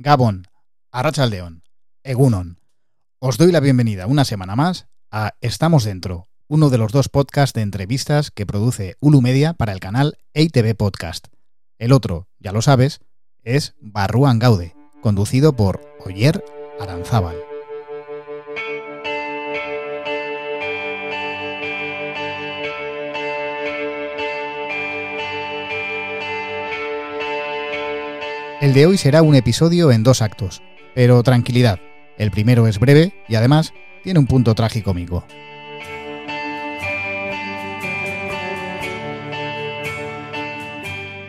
[0.00, 0.46] Gabón,
[0.92, 1.64] Arrachaldeón,
[2.04, 2.60] Egunon.
[3.18, 7.52] Os doy la bienvenida una semana más a Estamos Dentro, uno de los dos podcasts
[7.54, 11.26] de entrevistas que produce Ulu Media para el canal EITV Podcast.
[11.78, 13.00] El otro, ya lo sabes,
[13.42, 16.44] es Barruan Gaude, conducido por Oyer
[16.78, 17.47] Aranzábal.
[28.68, 30.60] El de hoy será un episodio en dos actos,
[30.94, 31.80] pero tranquilidad,
[32.18, 33.72] el primero es breve y además
[34.04, 35.24] tiene un punto tragicómico.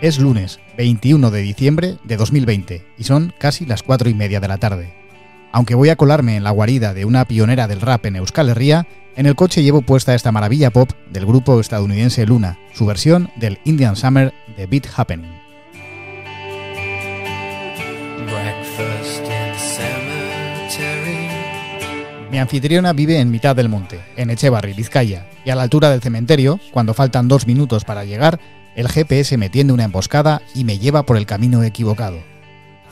[0.02, 4.48] Es lunes, 21 de diciembre de 2020, y son casi las cuatro y media de
[4.50, 4.94] la tarde.
[5.54, 8.86] Aunque voy a colarme en la guarida de una pionera del rap en Euskal Herria,
[9.16, 13.60] en el coche llevo puesta esta maravilla pop del grupo estadounidense Luna, su versión del
[13.64, 15.49] Indian Summer de Beat Happening.
[22.32, 26.02] Mi anfitriona vive en mitad del monte, en Echevarri, Vizcaya, y a la altura del
[26.02, 28.40] cementerio, cuando faltan dos minutos para llegar,
[28.76, 32.20] el GPS me tiende una emboscada y me lleva por el camino equivocado.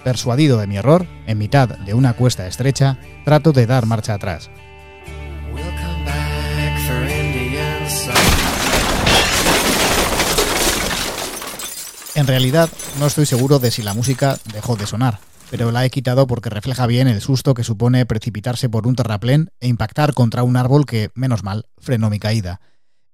[0.04, 4.50] Persuadido de mi error, en mitad de una cuesta estrecha, trato de dar marcha atrás.
[12.16, 12.70] En realidad,
[13.00, 15.20] no estoy seguro de si la música dejó de sonar,
[15.50, 19.50] pero la he quitado porque refleja bien el susto que supone precipitarse por un terraplén
[19.60, 22.60] e impactar contra un árbol que, menos mal, frenó mi caída.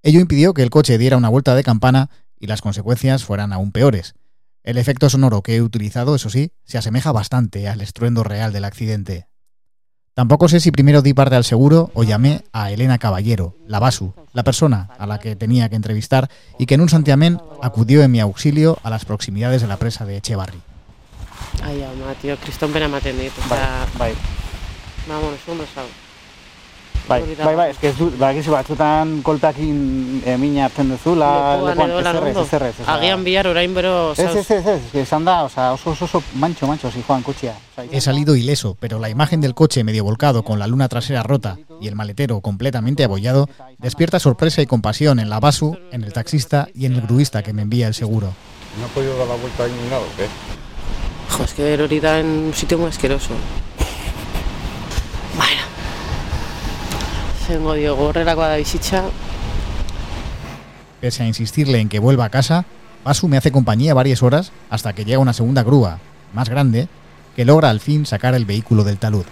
[0.02, 3.72] Ello impidió que el coche diera una vuelta de campana y las consecuencias fueran aún
[3.72, 4.16] peores.
[4.64, 8.66] El efecto sonoro que he utilizado, eso sí, se asemeja bastante al estruendo real del
[8.66, 9.28] accidente.
[10.14, 14.14] Tampoco sé si primero di parte al seguro o llamé a Elena Caballero, la Basu,
[14.32, 18.12] la persona a la que tenía que entrevistar y que en un santiamén acudió en
[18.12, 20.62] mi auxilio a las proximidades de la presa de Echevarri.
[21.62, 23.32] Ai, ama, tio, kriston bera ematen dit.
[23.50, 24.14] Bai, Osea, bai,
[25.08, 25.86] vámonos, vámonos, hau.
[27.08, 32.36] bai, bai, bai, eske ez du, bakizu batzutan kolpeakin e, mina hartzen duzula, Lekuan ezerrez,
[32.38, 32.94] ezerrez, osea.
[32.94, 36.66] Agian bihar orain bero, Ez, ez, ez, ez, esan da, osea, oso, oso, oso mancho,
[36.66, 37.56] mancho, si joan kutxia.
[37.76, 41.24] Osea, He salido ileso, pero la imagen del coche medio volcado con la luna trasera
[41.24, 46.14] rota y el maletero completamente abollado despierta sorpresa y compasión en la Basu, en el
[46.14, 48.34] taxista y en el gruista que me envía el seguro.
[48.80, 50.28] ¿No ha podido dar la vuelta ahí ni nada o qué?
[51.42, 53.34] Es que en un sitio muy asqueroso.
[55.36, 55.62] Bueno.
[57.96, 59.04] Gorrerakoa da bizitza.
[61.02, 62.66] Pese a insistirle en que vuelva a casa,
[63.04, 66.00] Basu me hace compañía varias horas hasta que llega una segunda grúa,
[66.34, 66.88] más grande,
[67.36, 69.26] que logra al fin sacar el vehículo del talud.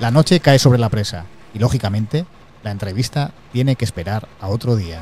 [0.00, 2.24] La noche cae sobre la presa y, lógicamente,
[2.62, 5.00] la entrevista tiene que esperar a otro día.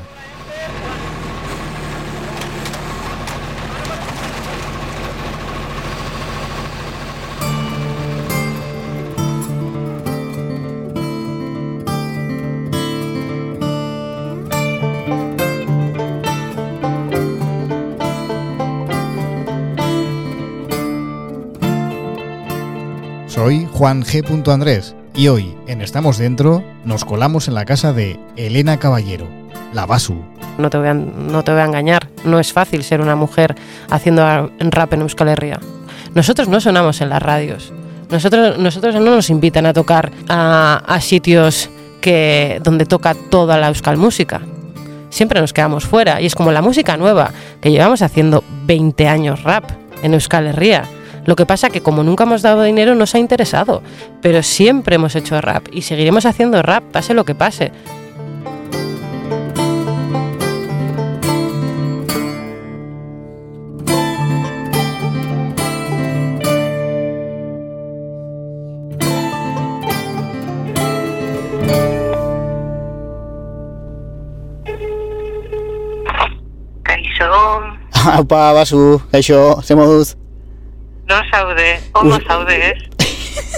[23.81, 24.47] Juan G.
[24.53, 29.27] Andrés y hoy, en Estamos Dentro, nos colamos en la casa de Elena Caballero,
[29.73, 30.21] la Basu.
[30.59, 33.55] No te, voy a, no te voy engañar, no es fácil ser una mujer
[33.89, 35.59] haciendo rap en Euskal Herria.
[36.13, 37.73] Nosotros no sonamos en las radios.
[38.11, 41.71] Nosotros, nosotros no nos invitan a tocar a, a sitios
[42.01, 44.41] que, donde toca toda la Euskal música.
[45.09, 46.21] Siempre nos quedamos fuera.
[46.21, 49.71] Y es como la música nueva, que llevamos haciendo 20 años rap
[50.03, 50.83] en Euskal Herria.
[51.25, 53.81] Lo que pasa que como nunca hemos dado dinero nos ha interesado,
[54.21, 57.71] pero siempre hemos hecho rap y seguiremos haciendo rap, pase lo que pase.
[78.03, 79.75] Aupa, basu, gaixo, ze
[81.11, 82.77] no zaude, ondo zaude, ez?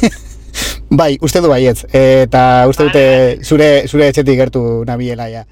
[0.90, 3.04] Bai, uste du baietz, eta uste dute
[3.46, 5.46] zure, zure etxetik gertu nabiela ja.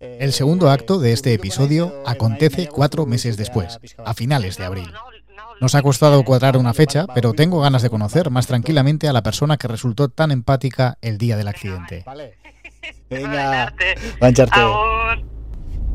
[0.00, 4.92] El segundo acto de este episodio acontece cuatro meses después, a finales de abril.
[5.60, 9.22] Nos ha costado cuadrar una fecha, pero tengo ganas de conocer más tranquilamente a la
[9.22, 12.04] persona que resultó tan empática el día del accidente.
[13.10, 13.72] Venga.
[14.50, 15.24] Agur.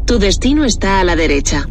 [0.05, 1.67] Tu destino está a la derecha.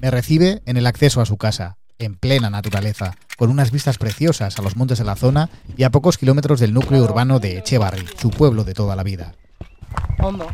[0.00, 4.58] Me recibe en el acceso a su casa, en plena naturaleza, con unas vistas preciosas
[4.58, 8.06] a los montes de la zona y a pocos kilómetros del núcleo urbano de Echevarri,
[8.18, 9.34] su pueblo de toda la vida.
[10.18, 10.46] Ondo.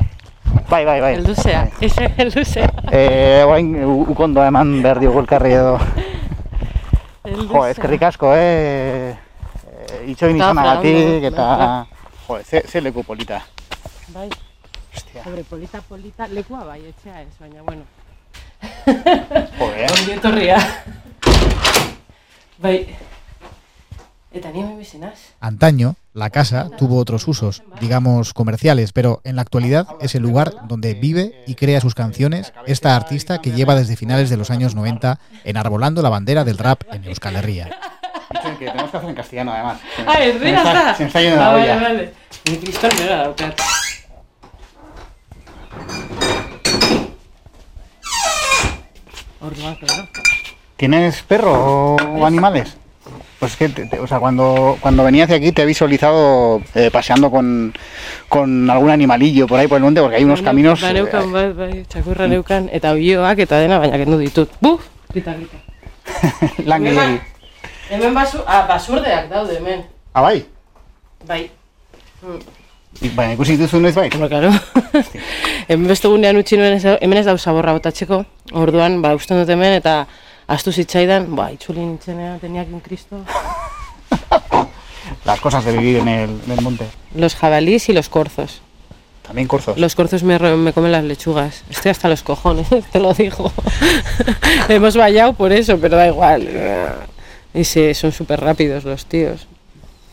[0.69, 1.15] Bai, bai, bai.
[1.15, 2.73] El luzea, ese el luzea.
[2.91, 5.79] Eh, orain ukondo eman behar diogu elkarri edo.
[7.27, 9.11] Jo, eskerrik asko, eh?
[9.11, 11.87] eh, Itxoin izanagatik eta...
[12.27, 13.41] Jo, ze, ze leku polita.
[14.15, 14.29] Bai,
[14.95, 18.06] Hostia, sobre polita, polita, lekua bai, etxea ez, baina bueno.
[19.59, 19.87] Jode, eh?
[20.01, 20.59] Ongi etorria.
[22.59, 22.97] Bai.
[24.33, 24.63] Eta ni.
[25.41, 30.53] Antaño, la casa tuvo otros usos, digamos comerciales, pero en la actualidad es el lugar
[30.69, 34.75] donde vive y crea sus canciones esta artista que lleva desde finales de los años
[34.75, 37.71] 90 enarbolando la bandera del rap en Euskal Herria.
[38.59, 39.79] Que tenemos que hacer en castellano, además.
[40.07, 40.95] Ah, ez Se me está- está.
[40.95, 41.83] Se me está yendo Ah, la vale, olla.
[41.83, 42.15] vale.
[42.51, 43.61] Ni kriston nora daukat.
[45.77, 46.45] Orduan, claro.
[50.77, 52.77] ¿Tienes perro o animales?
[53.39, 56.63] Pues es que, te- te- o sea, cuando, cuando venía hacia aquí te he visualizado
[56.75, 57.75] eh, paseando con,
[58.29, 60.81] con algún animalillo por ahí por el monte, porque hay unos caminos...
[60.81, 64.51] Ba, neukan, eh, bai, bai, txakurra neukan, eta oioak eta dena, baina kendu ditut.
[64.61, 64.89] Buf!
[65.13, 65.59] Grita, grita.
[66.65, 67.21] lan gehiegi.
[67.91, 69.85] Hemen basu, ah, basurdeak daude hemen.
[70.15, 70.47] Ah, bai?
[71.29, 71.51] Bai.
[73.17, 74.09] Baina ikusi dituzu noiz bai?
[74.15, 74.53] Hombre, claro.
[75.69, 78.23] hemen beste gunean utzi nuen, hemen ez dau zaborra botatzeko.
[78.57, 80.05] Orduan, ba, usten dut hemen, eta
[80.53, 83.21] astu zitzaidan, ba, itzuli nintzenean, teniak un kristo.
[85.25, 86.87] Las cosas de vivir en el, en el monte.
[87.15, 88.61] Los jabalís y los corzos.
[89.27, 89.77] También corzos.
[89.77, 91.65] Los corzos me, me comen las lechugas.
[91.69, 93.51] Estoy hasta los cojones, te lo digo.
[94.69, 96.49] Hemos vallado por eso, pero da igual.
[97.53, 99.49] Y sí, son súper rápidos los tíos.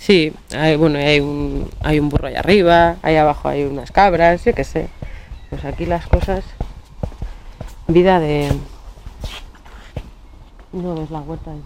[0.06, 4.44] Sí, hay, bueno, hay un, hay un burro ahí arriba, ahí abajo hay unas cabras,
[4.44, 4.90] yo qué sé.
[5.50, 6.44] Pues aquí las cosas.
[7.88, 8.52] Vida de.
[10.74, 11.52] No ves la huerta.
[11.52, 11.62] ¿no?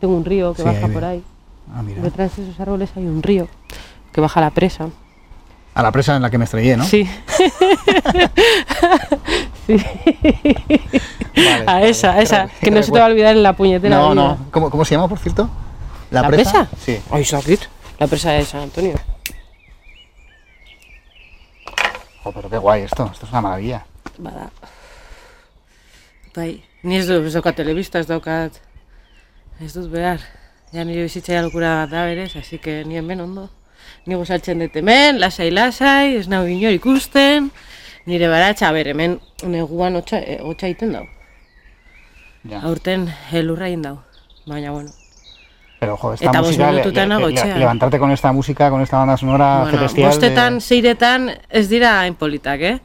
[0.00, 1.24] Tengo un río que Sí, baja por ahí.
[1.74, 2.02] Ah, mira.
[2.02, 3.48] Detrás de esos árboles hay un río
[4.12, 4.90] que baja a la presa.
[5.74, 6.84] A la presa en la que me estrellé, ¿no?
[6.84, 7.04] Sí.
[9.66, 9.76] sí.
[11.36, 11.88] Vale, A vale.
[11.88, 12.48] esa, a esa.
[12.60, 14.22] Que no se te va a olvidar en la puñetera No, vida.
[14.22, 14.38] no.
[14.52, 15.48] ¿Cómo, ¿Cómo se llama, por cierto?
[16.14, 16.68] ¿La presa?
[16.78, 17.00] Sí.
[17.10, 17.60] Ay, Sakit.
[17.98, 18.94] La presa de San Antonio.
[22.22, 23.10] Oh, pero qué guay esto.
[23.12, 23.84] Esto es una maravilla.
[24.18, 24.50] Bada.
[26.34, 28.62] Bai, ni ez, du, ez daukat telebista, ez daukat...
[29.58, 30.22] Ez dut behar.
[30.74, 33.50] Ja nire bizitzaia lokura bat da berez, así que ni hemen ondo.
[34.06, 37.50] Ni gozaltzen dut hemen, lasai lasai, ez nago inor ikusten.
[38.06, 41.06] Nire baratxa, ber, hemen neguan hotxa, eh, hotxa egiten dau.
[42.46, 42.62] Ya.
[42.62, 43.96] Aurten elurra egin dau.
[44.46, 44.90] Baina, bueno,
[45.84, 47.58] Pero, jo, esta Eta música, le- le- le- etxean.
[47.60, 50.02] levantarte con esta música, con esta banda sonora bueno celestial...
[50.02, 52.80] de- bostetan, seiretan ez dira hain politak, eh?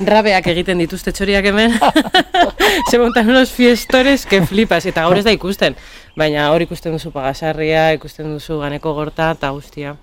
[0.00, 1.74] Rabeak egiten dituzte txoriak hemen.
[2.90, 5.74] Se montan unos fiestores que flipas, eta gaur ez da ikusten.
[6.16, 9.96] Baina hor ikusten duzu pagasarria, ikusten duzu ganeko gorta eta guztia.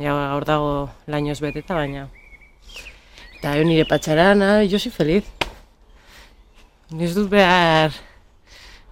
[0.00, 2.08] Ja, gaur dago lainoz beteta, baina...
[3.38, 5.24] Eta yo nire patxarana, soy feliz.
[6.90, 7.92] Ni ez dut behar...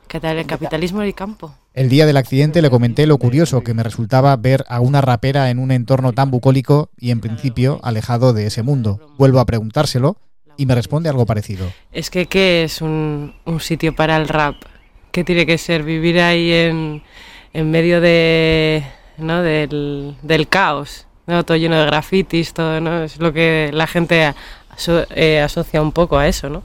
[0.08, 1.50] Katal- Kapitalismo hori kanpo.
[1.78, 5.48] El día del accidente le comenté lo curioso que me resultaba ver a una rapera
[5.48, 9.14] en un entorno tan bucólico y en principio alejado de ese mundo.
[9.16, 10.16] Vuelvo a preguntárselo
[10.56, 11.70] y me responde algo parecido.
[11.92, 14.56] Es que, ¿qué es un, sitio para el rap?
[15.12, 15.84] ¿Qué tiene que ser?
[15.84, 17.00] ¿Vivir ahí en,
[17.70, 18.82] medio del,
[20.50, 21.06] caos?
[21.28, 21.44] ¿no?
[21.44, 23.04] Todo lleno de grafitis, todo, ¿no?
[23.04, 24.34] Es lo que la gente
[25.14, 26.60] eh, asocia un poco a eso, ¿no?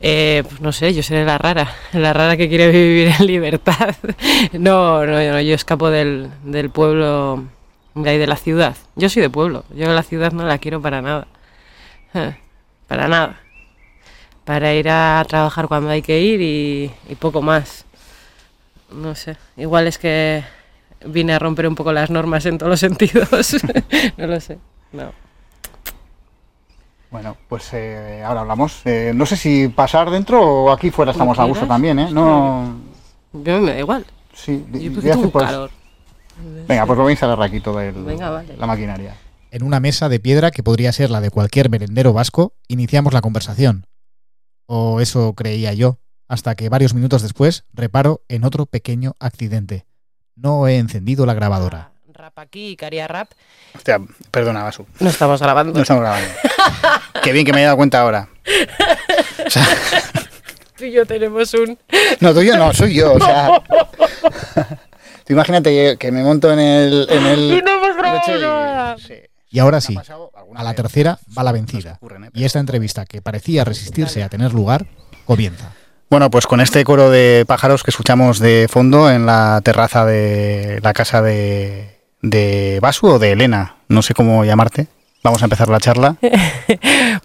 [0.00, 3.96] Eh, pues no sé, yo seré la rara, la rara que quiere vivir en libertad.
[4.52, 7.44] No, no, yo, no, yo escapo del, del pueblo,
[7.94, 8.76] de ahí de la ciudad.
[8.96, 11.26] Yo soy de pueblo, yo la ciudad no la quiero para nada.
[12.14, 12.34] Eh,
[12.86, 13.40] Para nada
[14.44, 17.84] para ir a trabajar cuando hay que ir y, y poco más.
[18.90, 20.42] No sé, igual es que
[21.04, 23.28] vine a romper un poco las normas en todos los sentidos.
[24.16, 24.56] no lo sé,
[24.92, 25.12] no.
[27.10, 28.82] Bueno, pues eh, ahora hablamos.
[28.84, 32.10] Eh, no sé si pasar dentro o aquí fuera estamos a gusto también, ¿eh?
[32.10, 32.76] No...
[33.32, 34.04] Yo me da igual.
[34.34, 35.70] Sí, Yo porque tengo pues- calor.
[36.68, 38.56] Venga, pues lo voy a instalar aquí todo el, Venga, vale.
[38.56, 39.16] la maquinaria.
[39.50, 43.22] En una mesa de piedra que podría ser la de cualquier merendero vasco, iniciamos la
[43.22, 43.86] conversación.
[44.66, 45.98] O eso creía yo,
[46.28, 49.86] hasta que varios minutos después reparo en otro pequeño accidente.
[50.36, 51.90] No he encendido la grabadora.
[52.28, 53.30] Rap aquí, Caria Rap.
[53.74, 53.98] Hostia,
[54.30, 54.86] perdona, Basu.
[55.00, 55.72] No estamos grabando.
[55.72, 56.28] No estamos grabando.
[57.22, 58.28] Qué bien que me haya dado cuenta ahora.
[59.46, 59.64] O sea,
[60.76, 61.78] Tú y yo tenemos un...
[62.20, 63.14] no, tuyo no, soy yo.
[63.14, 63.48] O sea,
[65.26, 67.06] tú imagínate que- que me monto en el.
[67.10, 68.96] En el Y no hemos grabado y- nada.
[68.98, 69.14] sí.
[69.50, 69.98] Y ahora sí,
[70.54, 71.98] a la tercera va la vencida.
[72.02, 72.30] ¿eh?
[72.34, 74.84] Y esta entrevista, que parecía resistirse a tener lugar,
[75.24, 75.72] comienza.
[76.10, 80.80] Bueno, pues con este coro de pájaros que escuchamos de fondo en la terraza de
[80.82, 84.86] la casa de, de Basu o de Elena, no sé cómo llamarte.
[85.22, 86.16] Vamos a empezar la charla.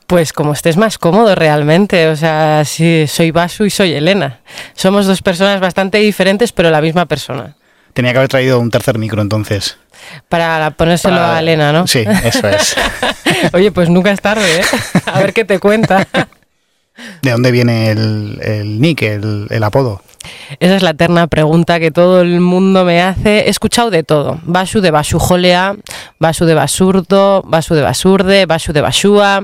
[0.08, 4.42] Pues como estés más cómodo realmente, o sea, sí, soy Basu y soy Elena.
[4.76, 7.56] Somos dos personas bastante diferentes, pero la misma persona.
[7.94, 9.78] Tenía que haber traído un tercer micro entonces.
[10.30, 11.88] Para ponérselo Para- a Elena, ¿no?
[11.88, 12.76] Sí, eso es.
[13.54, 14.64] Oye, pues nunca es tarde, ¿eh?
[15.06, 16.08] A ver qué te cuenta.
[17.22, 20.02] ¿De dónde viene el, el nick, el, apodo?
[20.60, 23.40] Esa es la eterna pregunta que todo el mundo me hace.
[23.40, 24.40] He escuchado de todo.
[24.44, 25.76] Basu de Basujolea,
[26.20, 29.44] Basu de Basurdo, Basu de Basurde, Basu de Basúa.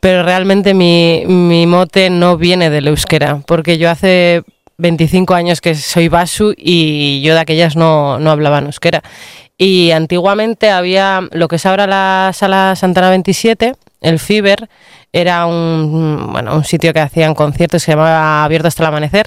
[0.00, 4.42] Pero realmente mi, mi mote no viene del euskera, porque yo hace
[4.78, 9.02] 25 años que soy Basu y yo de aquellas no, no hablaba en euskera.
[9.56, 14.68] Y antiguamente había lo que es ahora la sala Santana 27, el Fiber,
[15.12, 19.26] era un, bueno, un sitio que hacían conciertos, se llamaba Abierto hasta el amanecer,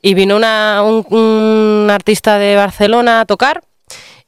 [0.00, 3.62] y vino una- un, un artista de Barcelona a tocar,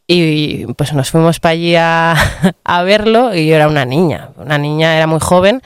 [0.07, 2.15] y pues nos fuimos para allí a,
[2.65, 5.63] a verlo, y yo era una niña, una niña, era muy joven,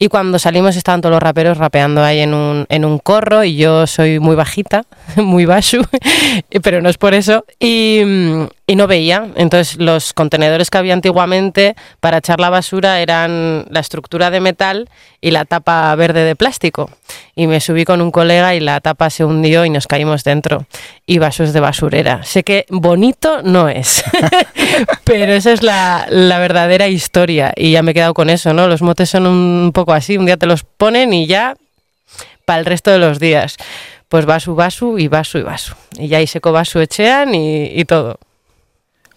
[0.00, 3.56] y cuando salimos estaban todos los raperos rapeando ahí en un, en un corro y
[3.56, 4.84] yo soy muy bajita,
[5.16, 5.82] muy bashu,
[6.62, 7.44] pero no es por eso.
[7.58, 8.00] Y,
[8.68, 9.26] y no veía.
[9.34, 14.88] Entonces los contenedores que había antiguamente para echar la basura eran la estructura de metal
[15.20, 16.90] y la tapa verde de plástico.
[17.34, 20.66] Y me subí con un colega y la tapa se hundió y nos caímos dentro.
[21.06, 22.22] Y vasos de basurera.
[22.24, 24.04] Sé que bonito no es,
[25.04, 27.52] pero esa es la, la verdadera historia.
[27.56, 28.68] Y ya me he quedado con eso, ¿no?
[28.68, 30.16] Los motes son un poco así.
[30.16, 31.56] Un día te los ponen y ya
[32.44, 33.56] para el resto de los días.
[34.08, 35.74] Pues basu, basu y basu y basu.
[35.98, 38.18] Y ya ahí seco basu echean y todo.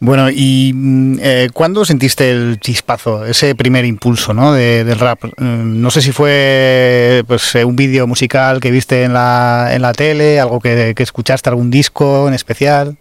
[0.03, 4.51] Bueno, ¿y mm, eh, cuándo sentiste el chispazo, ese primer impulso ¿no?
[4.51, 5.23] de, del rap?
[5.37, 9.83] Mm, No sé si fue pues, eh, un vídeo musical que viste en la, en
[9.83, 12.97] la tele, algo que, que escuchaste, algún disco en especial.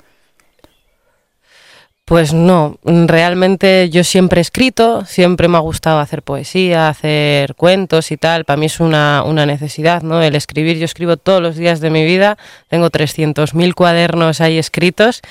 [2.11, 8.11] Pues no, realmente yo siempre he escrito, siempre me ha gustado hacer poesía, hacer cuentos
[8.11, 8.45] y tal.
[8.45, 10.21] Para mí es una, una necesidad, ¿no?
[10.21, 12.37] El escribir, yo escribo todos los días de mi vida,
[12.67, 15.23] tengo 300.000 cuadernos ahí escritos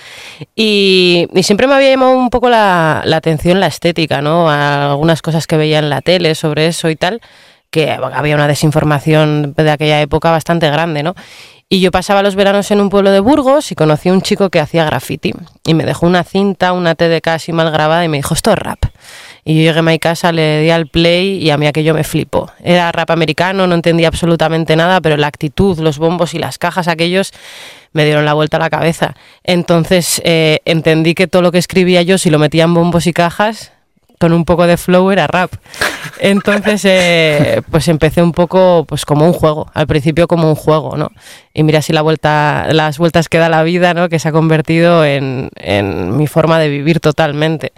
[0.55, 4.49] y, y siempre me había llamado un poco la, la atención la estética, ¿no?
[4.49, 7.19] A algunas cosas que veía en la tele sobre eso y tal,
[7.71, 11.13] que había una desinformación de aquella época bastante grande, ¿no?
[11.71, 14.49] Y yo pasaba los veranos en un pueblo de Burgos y conocí a un chico
[14.49, 15.33] que hacía graffiti.
[15.63, 18.57] Y me dejó una cinta, una TDK así mal grabada y me dijo, esto es
[18.57, 18.85] rap.
[19.45, 22.03] Y yo llegué a mi casa, le di al play y a mí aquello me
[22.03, 22.51] flipó.
[22.63, 26.87] Era rap americano, no entendía absolutamente nada, pero la actitud, los bombos y las cajas
[26.87, 27.33] aquellos
[27.93, 29.13] me dieron la vuelta a la cabeza.
[29.43, 33.13] Entonces eh, entendí que todo lo que escribía yo, si lo metía en bombos y
[33.13, 33.73] cajas,
[34.19, 35.51] con un poco de flow era rap.
[36.19, 40.97] Entonces, eh, pues empecé un poco pues como un juego, al principio como un juego,
[40.97, 41.11] ¿no?
[41.53, 44.09] Y mira si la vuelta, las vueltas que da la vida, ¿no?
[44.09, 47.71] Que se ha convertido en, en mi forma de vivir totalmente.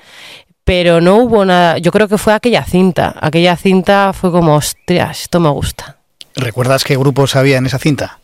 [0.64, 5.22] Pero no hubo nada, yo creo que fue aquella cinta, aquella cinta fue como, hostias,
[5.24, 5.98] esto me gusta.
[6.36, 8.20] ¿Recuerdas qué grupos había en esa cinta?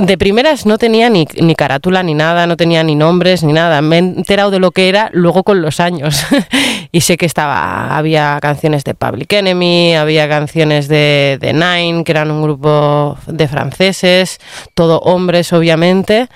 [0.00, 3.82] De primeras no tenía ni, ni carátula ni nada, no tenía ni nombres ni nada.
[3.82, 6.24] Me he enterado de lo que era luego con los años.
[6.92, 12.12] y sé que estaba, había canciones de Public Enemy, había canciones de, de Nine, que
[12.12, 14.38] eran un grupo de franceses,
[14.74, 16.28] todo hombres obviamente.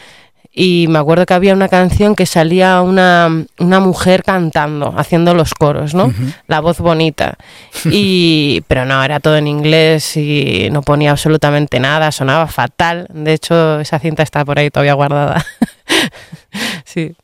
[0.56, 5.52] Y me acuerdo que había una canción que salía una, una mujer cantando, haciendo los
[5.52, 6.14] coros, ¿no?
[6.46, 7.37] La voz bonita.
[7.87, 13.08] Y, pero no, era todo en inglés y no ponía absolutamente nada, sonaba fatal.
[13.12, 15.44] De hecho, esa cinta está por ahí todavía guardada.
[16.84, 17.16] sí.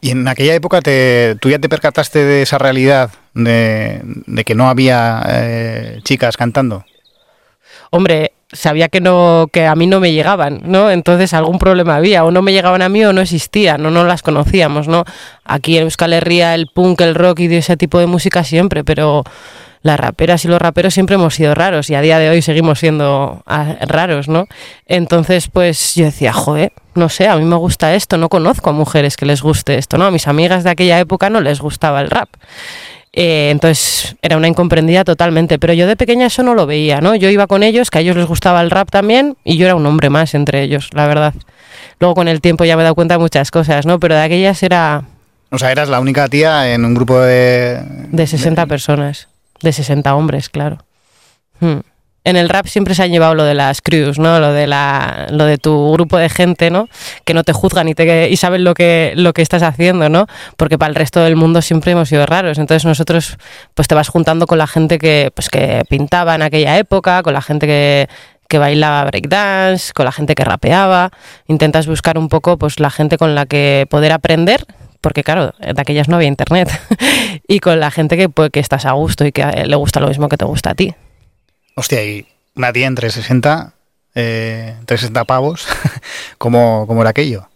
[0.00, 4.56] Y en aquella época te, tú ya te percataste de esa realidad, de, de que
[4.56, 6.84] no había eh, chicas cantando.
[7.94, 10.90] Hombre, sabía que no que a mí no me llegaban, ¿no?
[10.90, 14.04] Entonces algún problema había, o no me llegaban a mí o no existían, o no
[14.04, 15.04] las conocíamos, ¿no?
[15.44, 19.24] Aquí en Euskal Herria el punk, el rock y ese tipo de música siempre, pero
[19.82, 22.78] las raperas y los raperos siempre hemos sido raros y a día de hoy seguimos
[22.78, 24.46] siendo ah, raros, ¿no?
[24.86, 28.72] Entonces, pues yo decía, joder, no sé, a mí me gusta esto, no conozco a
[28.72, 30.06] mujeres que les guste esto, ¿no?
[30.06, 32.28] A mis amigas de aquella época no les gustaba el rap.
[33.14, 37.14] Eh, entonces era una incomprendida totalmente, pero yo de pequeña eso no lo veía, ¿no?
[37.14, 39.74] Yo iba con ellos, que a ellos les gustaba el rap también, y yo era
[39.74, 41.34] un hombre más entre ellos, la verdad.
[42.00, 44.00] Luego con el tiempo ya me he dado cuenta de muchas cosas, ¿no?
[44.00, 45.04] Pero de aquellas era
[45.50, 47.82] O sea, eras la única tía en un grupo de...
[48.10, 49.28] de 60 personas,
[49.60, 50.78] de 60 hombres, claro.
[51.60, 51.80] Hmm.
[52.24, 54.38] En el rap siempre se han llevado lo de las crews, ¿no?
[54.38, 56.88] Lo de la, lo de tu grupo de gente, ¿no?
[57.24, 60.26] Que no te juzgan y te y saben lo que lo que estás haciendo, ¿no?
[60.56, 62.58] Porque para el resto del mundo siempre hemos sido raros.
[62.58, 63.36] Entonces nosotros,
[63.74, 67.34] pues te vas juntando con la gente que, pues que pintaba en aquella época, con
[67.34, 68.08] la gente que
[68.52, 71.10] que bailaba breakdance, con la gente que rapeaba,
[71.46, 74.66] intentas buscar un poco pues la gente con la que poder aprender,
[75.00, 76.68] porque claro, de aquellas no había internet,
[77.48, 80.08] y con la gente que, pues, que estás a gusto y que le gusta lo
[80.08, 80.94] mismo que te gusta a ti.
[81.74, 83.72] Hostia, y una tía en 360,
[84.14, 85.66] eh, 360 pavos,
[86.38, 87.48] ¿cómo, ¿cómo era aquello?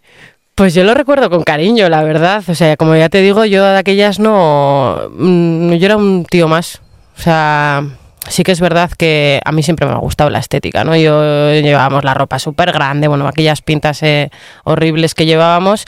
[0.55, 2.43] Pues yo lo recuerdo con cariño, la verdad.
[2.49, 4.99] O sea, como ya te digo, yo de aquellas no.
[5.15, 6.81] mm, Yo era un tío más.
[7.19, 7.85] O sea,
[8.27, 10.97] sí que es verdad que a mí siempre me ha gustado la estética, ¿no?
[10.97, 14.31] Yo llevábamos la ropa súper grande, bueno, aquellas pintas eh,
[14.65, 15.85] horribles que llevábamos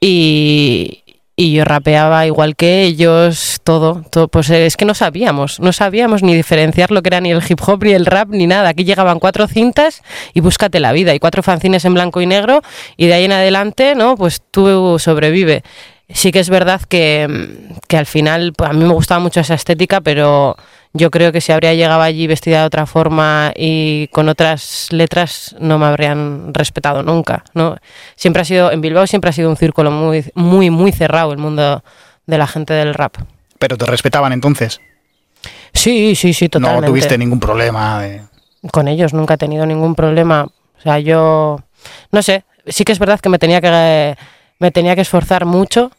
[0.00, 1.02] y.
[1.36, 4.28] Y yo rapeaba igual que ellos, todo, todo.
[4.28, 7.42] Pues eh, es que no sabíamos, no sabíamos ni diferenciar lo que era ni el
[7.46, 8.68] hip hop, ni el rap, ni nada.
[8.68, 12.62] Aquí llegaban cuatro cintas y búscate la vida, y cuatro fanzines en blanco y negro,
[12.96, 14.16] y de ahí en adelante, ¿no?
[14.16, 15.64] Pues tú sobrevive.
[16.08, 17.48] Sí que es verdad que,
[17.88, 20.56] que al final, pues a mí me gustaba mucho esa estética, pero
[20.96, 25.54] yo creo que si habría llegado allí vestida de otra forma y con otras letras
[25.58, 27.76] no me habrían respetado nunca, ¿no?
[28.14, 31.38] Siempre ha sido, en Bilbao siempre ha sido un círculo muy, muy, muy cerrado el
[31.38, 31.82] mundo
[32.26, 33.16] de la gente del rap.
[33.58, 34.80] Pero te respetaban entonces.
[35.72, 36.82] Sí, sí, sí, totalmente.
[36.82, 38.00] No tuviste ningún problema.
[38.02, 38.22] de-
[38.72, 40.44] con ellos nunca he tenido ningún problema.
[40.44, 41.60] O sea, yo
[42.12, 44.16] no sé, sí que es verdad que me tenía que
[44.60, 45.90] me tenía que esforzar mucho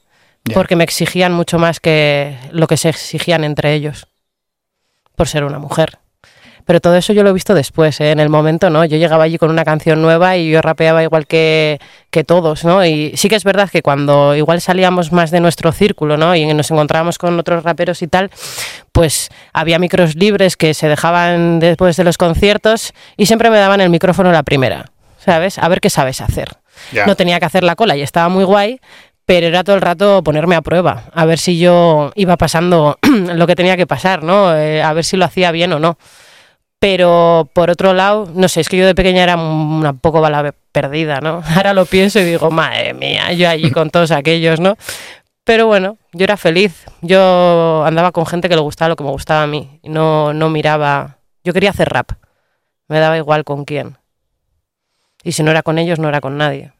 [0.54, 4.08] porque me exigían mucho más que lo que se exigían entre ellos
[5.16, 6.00] por ser una mujer.
[6.66, 8.10] Pero todo eso yo lo he visto después, ¿eh?
[8.10, 8.84] en el momento no.
[8.86, 11.80] Yo llegaba allí con una canción nueva y yo rapeaba igual que,
[12.10, 12.84] que todos, ¿no?
[12.84, 16.36] Y sí que es verdad que cuando igual salíamos más de nuestro círculo, ¿no?
[16.36, 18.32] Y nos encontrábamos con otros raperos y tal,
[18.92, 23.80] pues había micros libres que se dejaban después de los conciertos y siempre me daban
[23.80, 24.86] el micrófono la primera,
[25.20, 25.60] ¿sabes?
[25.60, 26.50] A ver qué sabes hacer.
[27.06, 28.80] No tenía que hacer la cola y estaba muy guay,
[29.26, 32.98] pero era todo el rato ponerme a prueba, a ver si yo iba pasando
[33.36, 34.56] lo que tenía que pasar, ¿no?
[34.56, 35.98] Eh, a ver si lo hacía bien o no.
[36.80, 40.54] Pero por otro lado, no sé, es que yo de pequeña era una poco bala
[40.72, 41.42] perdida, ¿no?
[41.56, 44.78] Ahora lo pienso y digo, madre mía, yo allí con todos aquellos, ¿no?
[45.46, 46.86] Pero bueno, yo era feliz.
[47.02, 49.80] Yo andaba con gente que le gustaba lo que me gustaba a mí.
[49.84, 51.20] No, no miraba.
[51.44, 52.14] Yo quería hacer rap.
[52.88, 53.98] Me daba igual con quién.
[55.24, 56.74] Y si no era con ellos, no era con nadie.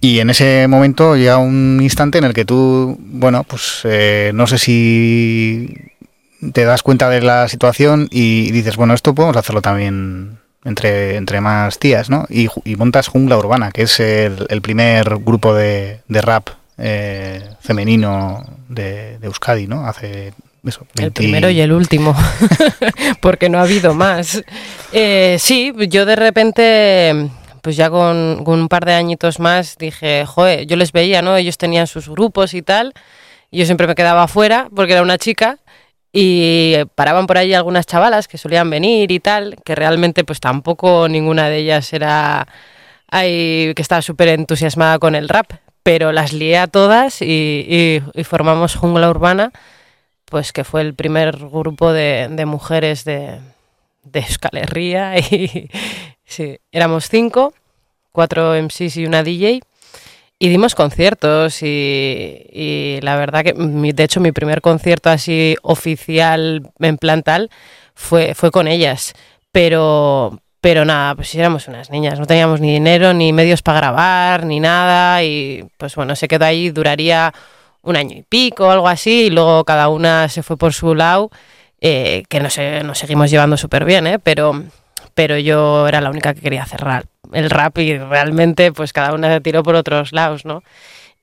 [0.00, 4.46] Y en ese momento llega un instante en el que tú, bueno, pues eh, no
[4.46, 5.74] sé si
[6.52, 11.40] te das cuenta de la situación y dices, bueno, esto podemos hacerlo también entre, entre
[11.40, 12.26] más tías, ¿no?
[12.28, 18.44] Y, montas Jungla Urbana, que es el, el primer grupo de, de rap eh, femenino
[18.68, 19.86] de, de Euskadi, ¿no?
[19.86, 20.32] Hace
[20.64, 22.16] eso, El 20 primero y el último,
[23.20, 24.42] porque no ha habido más.
[24.92, 27.28] Eh, sí, yo de repente,
[27.64, 31.36] pues ya con, con un par de añitos más, dije, joder, yo les veía, ¿no?
[31.36, 32.92] Ellos tenían sus grupos y tal,
[33.50, 35.58] y yo siempre me quedaba afuera porque era una chica.
[36.12, 41.08] Y paraban por ahí algunas chavalas que solían venir y tal, que realmente pues tampoco
[41.08, 42.48] ninguna de ellas era
[43.10, 48.24] ahí que estaba súper entusiasmada con el rap, pero las lié a todas y, y-
[48.24, 49.52] formamos Jungla Urbana,
[50.26, 53.40] pues que fue el primer grupo de, de mujeres de,
[54.02, 55.70] de Euskal Herria y
[56.24, 57.54] sí, éramos cinco,
[58.12, 59.60] cuatro MCs y una DJ
[60.38, 66.70] y dimos conciertos y, y la verdad que de hecho mi primer concierto así oficial
[66.80, 67.50] en plan tal
[67.94, 69.14] fue, fue con ellas,
[69.52, 74.46] pero pero nada, pues éramos unas niñas, no teníamos ni dinero, ni medios para grabar,
[74.46, 77.34] ni nada y pues bueno, se quedó ahí, duraría
[77.82, 81.30] un año y pico, algo así, y luego cada una se fue por su lado,
[81.82, 82.48] eh, que no
[82.84, 84.18] nos seguimos llevando súper bien, ¿eh?
[84.18, 84.64] pero,
[85.14, 89.14] pero yo era la única que quería hacer rap, el rap y realmente pues cada
[89.14, 90.62] una se tiró por otros lados, ¿no?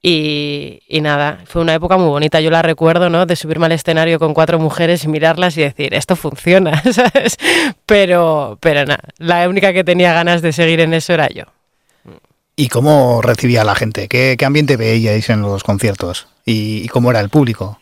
[0.03, 3.27] Y, y nada, fue una época muy bonita, yo la recuerdo, ¿no?
[3.27, 7.37] De subirme al escenario con cuatro mujeres y mirarlas y decir, esto funciona, ¿sabes?
[7.85, 11.43] Pero, pero nada, la única que tenía ganas de seguir en eso era yo.
[12.55, 14.07] ¿Y cómo recibía la gente?
[14.07, 16.27] ¿Qué, qué ambiente veíais en los conciertos?
[16.45, 17.79] ¿Y, y cómo era el público?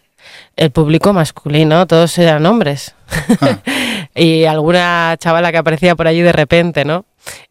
[0.55, 2.95] El público masculino, todos eran hombres.
[3.41, 3.59] Ah.
[4.19, 7.05] y alguna chavala que aparecía por allí de repente, ¿no?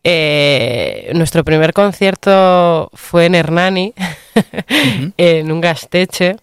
[0.05, 3.95] Eh, nuestro primer concierto fue en Hernani,
[5.17, 6.37] en un gasteche,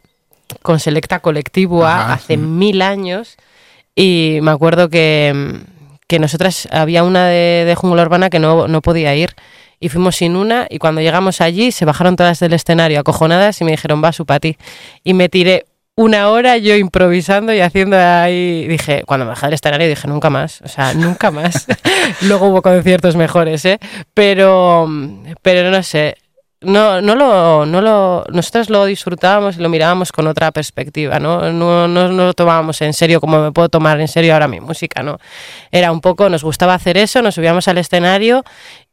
[0.63, 2.38] con Selecta Colectivua, Ajá, hace sí.
[2.38, 3.38] mil años.
[3.95, 5.61] Y me acuerdo que,
[6.07, 9.35] que nosotras, había una de, de Jungla Urbana que no, no podía ir.
[9.79, 13.63] Y fuimos sin una, y cuando llegamos allí se bajaron todas del escenario acojonadas y
[13.63, 14.57] me dijeron, va, su ti.
[15.03, 18.67] Y me tiré una hora yo improvisando y haciendo ahí.
[18.67, 20.62] Dije, cuando me bajé del escenario dije, nunca más.
[20.62, 21.67] O sea, nunca más.
[22.21, 23.79] Luego hubo conciertos mejores, ¿eh?
[24.13, 24.89] Pero,
[25.41, 26.17] pero no sé.
[26.62, 31.51] no, no, lo, no lo, nosotros lo disfrutábamos y lo mirábamos con otra perspectiva, ¿no?
[31.53, 34.60] No, no, no lo tomábamos en serio como me puedo tomar en serio ahora mi
[34.60, 35.19] música, ¿no?
[35.71, 38.43] Era un poco, nos gustaba hacer eso, nos subíamos al escenario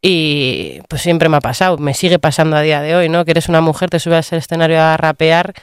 [0.00, 3.24] y pues siempre me ha pasado, me sigue pasando a día de hoy, ¿no?
[3.24, 5.54] Que eres una mujer, te subes al escenario a rapear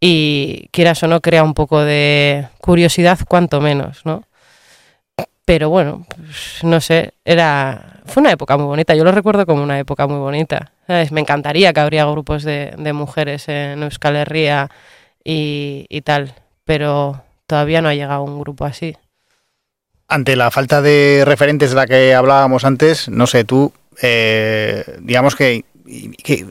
[0.00, 4.24] y quieras o no crea un poco de curiosidad, cuanto menos, ¿no?
[5.44, 9.62] Pero bueno, pues, no sé, era fue una época muy bonita, yo lo recuerdo como
[9.62, 10.72] una época muy bonita.
[10.86, 11.12] ¿sabes?
[11.12, 14.70] Me encantaría que habría grupos de, mujeres en Euskal Herria
[15.24, 18.96] y, y tal, pero todavía no ha llegado un grupo así.
[20.08, 25.34] Ante la falta de referentes de la que hablábamos antes, no sé, tú, eh, digamos
[25.34, 25.64] que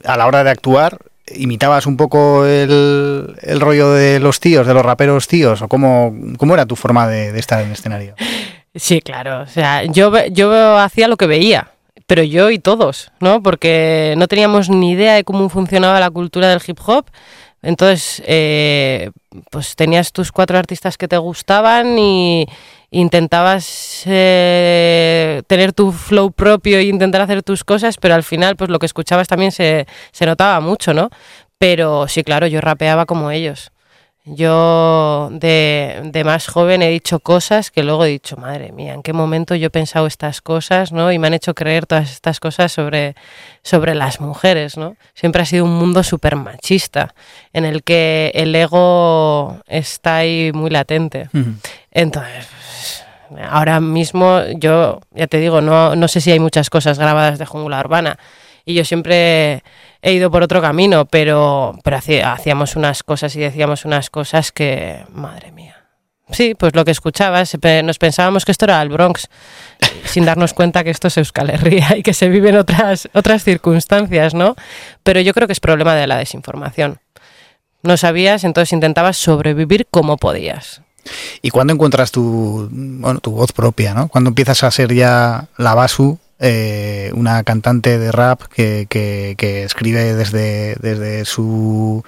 [0.04, 0.98] a la hora de actuar,
[1.34, 6.14] imitabas un poco el, el rollo de los tíos, de los raperos tíos, o cómo,
[6.38, 8.14] cómo era tu forma de, estar en el escenario.
[8.74, 9.40] Sí, claro.
[9.40, 11.70] O sea, yo, yo hacía lo que veía,
[12.06, 13.42] pero yo y todos, ¿no?
[13.42, 17.06] Porque no teníamos ni idea de cómo funcionaba la cultura del hip hop.
[17.62, 19.10] Entonces, eh,
[19.50, 22.46] pues tenías tus cuatro artistas que te gustaban y
[23.00, 28.70] intentabas eh, tener tu flow propio e intentar hacer tus cosas, pero al final, pues
[28.70, 31.10] lo que escuchabas también se, se notaba mucho, ¿no?
[31.58, 33.70] Pero sí, claro, yo rapeaba como ellos.
[34.28, 39.04] Yo de, de más joven he dicho cosas que luego he dicho, madre mía, ¿en
[39.04, 41.12] qué momento yo he pensado estas cosas, ¿no?
[41.12, 43.14] Y me han hecho creer todas estas cosas sobre,
[43.62, 44.96] sobre las mujeres, ¿no?
[45.14, 47.14] Siempre ha sido un mundo súper machista,
[47.52, 51.28] en el que el ego está ahí muy latente.
[51.92, 52.55] Entonces, pues,
[53.48, 57.46] ahora mismo yo, ya te digo, no, no sé si hay muchas cosas grabadas de
[57.46, 58.18] jungla urbana.
[58.64, 59.62] Y yo siempre
[60.02, 65.04] he ido por otro camino, pero, pero hacíamos unas cosas y decíamos unas cosas que,
[65.12, 65.76] madre mía.
[66.30, 69.28] Sí, pues lo que escuchabas, nos pensábamos que esto era el Bronx,
[70.04, 74.34] sin darnos cuenta que esto es Euskal Herria y que se viven otras, otras circunstancias,
[74.34, 74.56] ¿no?
[75.04, 76.98] Pero yo creo que es problema de la desinformación.
[77.84, 80.82] No sabías, entonces intentabas sobrevivir como podías.
[81.42, 84.08] ¿Y cuándo encuentras tu, bueno, tu voz propia, ¿no?
[84.08, 89.62] Cuando empiezas a ser ya la Basu, eh, una cantante de rap que, que- que
[89.64, 92.04] escribe desde, desde su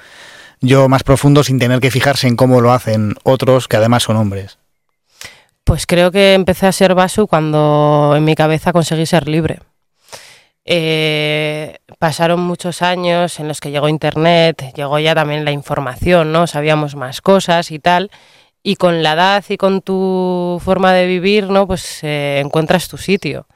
[0.61, 4.17] yo más profundo sin tener que fijarse en cómo lo hacen otros que además son
[4.17, 4.59] hombres.
[5.65, 9.61] Pues creo que empecé a ser Basu cuando en mi cabeza conseguí ser libre.
[10.65, 16.47] Eh, pasaron muchos años en los que llegó Internet, llegó ya también la información, ¿no?
[16.47, 18.11] Sabíamos más cosas y tal.
[18.69, 21.67] Y con la edad y con tu forma de vivir, ¿no?
[21.67, 23.47] Pues eh, encuentras tu sitio.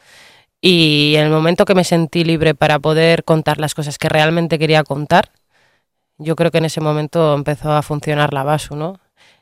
[0.59, 4.59] Y en el momento que me sentí libre para poder contar las cosas que realmente
[4.59, 5.29] quería contar,
[6.17, 9.01] yo creo que en ese momento empezó a funcionar la Basu, ¿no?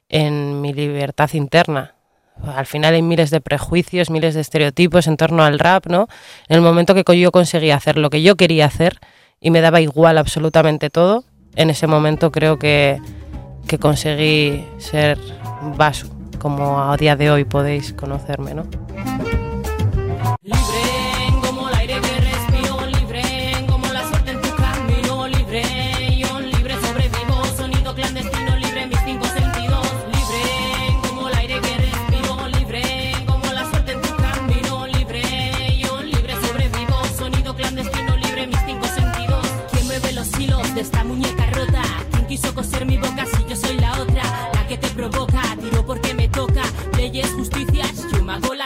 [0.08, 1.94] En mi libertad interna.
[2.42, 6.08] Al final hay miles de prejuicios, miles de estereotipos en torno al rap, ¿no?
[6.48, 8.98] En el momento que yo conseguí hacer lo que yo quería hacer
[9.40, 11.22] y me daba igual absolutamente todo,
[11.54, 12.98] en ese momento creo que,
[13.70, 15.16] que conseguí ser
[15.76, 16.08] Basu,
[16.40, 18.64] como a día de hoy podéis conocerme, ¿no?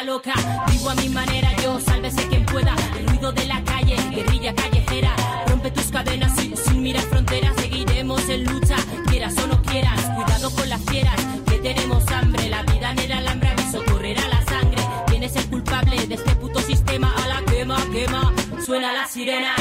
[0.04, 5.16] Vivo a mi manera, yo sálvese quien pueda, el ruido de la calle, guerrilla callejera,
[5.48, 8.76] rompe tus cadenas sin, sin mirar fronteras, seguiremos en lucha,
[9.08, 13.12] quieras o no quieras, cuidado con las fieras, que tenemos hambre, la vida en el
[13.12, 17.10] alambre, aviso, correrá la sangre, ¿quién es el culpable de este puto sistema?
[17.24, 18.30] A la quema, quema,
[18.62, 19.54] suena la sirena,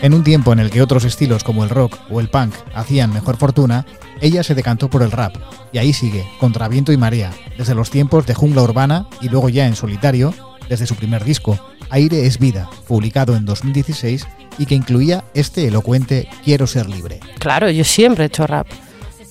[0.00, 3.12] En un tiempo en el que otros estilos como el rock o el punk hacían
[3.12, 3.84] mejor fortuna,
[4.20, 5.34] ella se decantó por el rap,
[5.72, 9.48] y ahí sigue, contra viento y marea, desde los tiempos de jungla urbana y luego
[9.48, 10.32] ya en solitario,
[10.68, 11.58] desde su primer disco,
[11.90, 14.26] Aire es Vida, publicado en 2016
[14.58, 17.18] y que incluía este elocuente Quiero ser libre.
[17.38, 18.68] Claro, yo siempre he hecho rap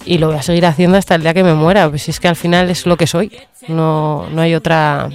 [0.05, 2.19] y lo voy a seguir haciendo hasta el día que me muera, pues si es
[2.19, 3.31] que al final es lo que soy,
[3.67, 5.09] no, no hay otra...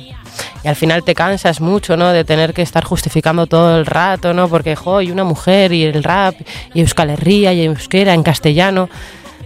[0.65, 2.13] Y al final te cansas mucho, ¿no?
[2.13, 4.49] De tener que estar justificando todo el rato, ¿no?
[4.49, 6.35] Porque, jo, y una mujer y el rap
[6.75, 8.89] y Euskal Herria y euskera en castellano.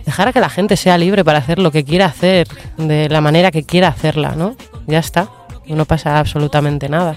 [0.04, 2.46] Dejar a que la gente sea libre para hacer lo que quiera hacer,
[2.76, 4.54] de la manera que quiera hacerla, ¿no?
[4.86, 5.28] Ya está,
[5.74, 7.16] no pasa absolutamente nada.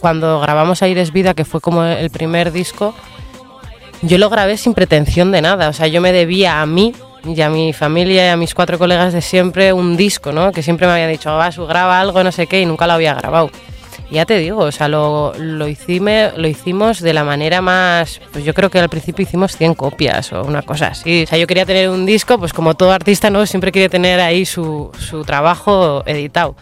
[0.00, 2.94] Cuando grabamos Aires Vida, que fue como el primer disco,
[4.02, 7.40] yo lo grabé sin pretensión de nada, o sea, yo me debía a mí y
[7.40, 10.52] a mi familia y a mis cuatro colegas de siempre un disco, ¿no?
[10.52, 13.14] Que siempre me habían dicho, Basu, graba algo, no sé qué, y nunca lo había
[13.14, 13.50] grabado.
[14.10, 18.20] Y ya te digo, o sea, lo, lo, hicime- lo hicimos de la manera más.
[18.32, 21.22] Pues yo creo que al principio hicimos 100 copias o una cosa así.
[21.22, 23.46] O sea, yo quería tener un disco, pues como todo artista, ¿no?
[23.46, 26.56] Siempre quiere tener ahí su, su trabajo editado.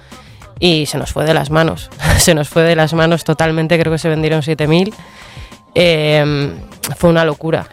[0.60, 1.88] Y se nos fue de las manos.
[2.18, 4.92] se nos fue de las manos totalmente, creo que se vendieron 7000.
[5.74, 6.50] Eh,
[6.96, 7.66] fue una locura.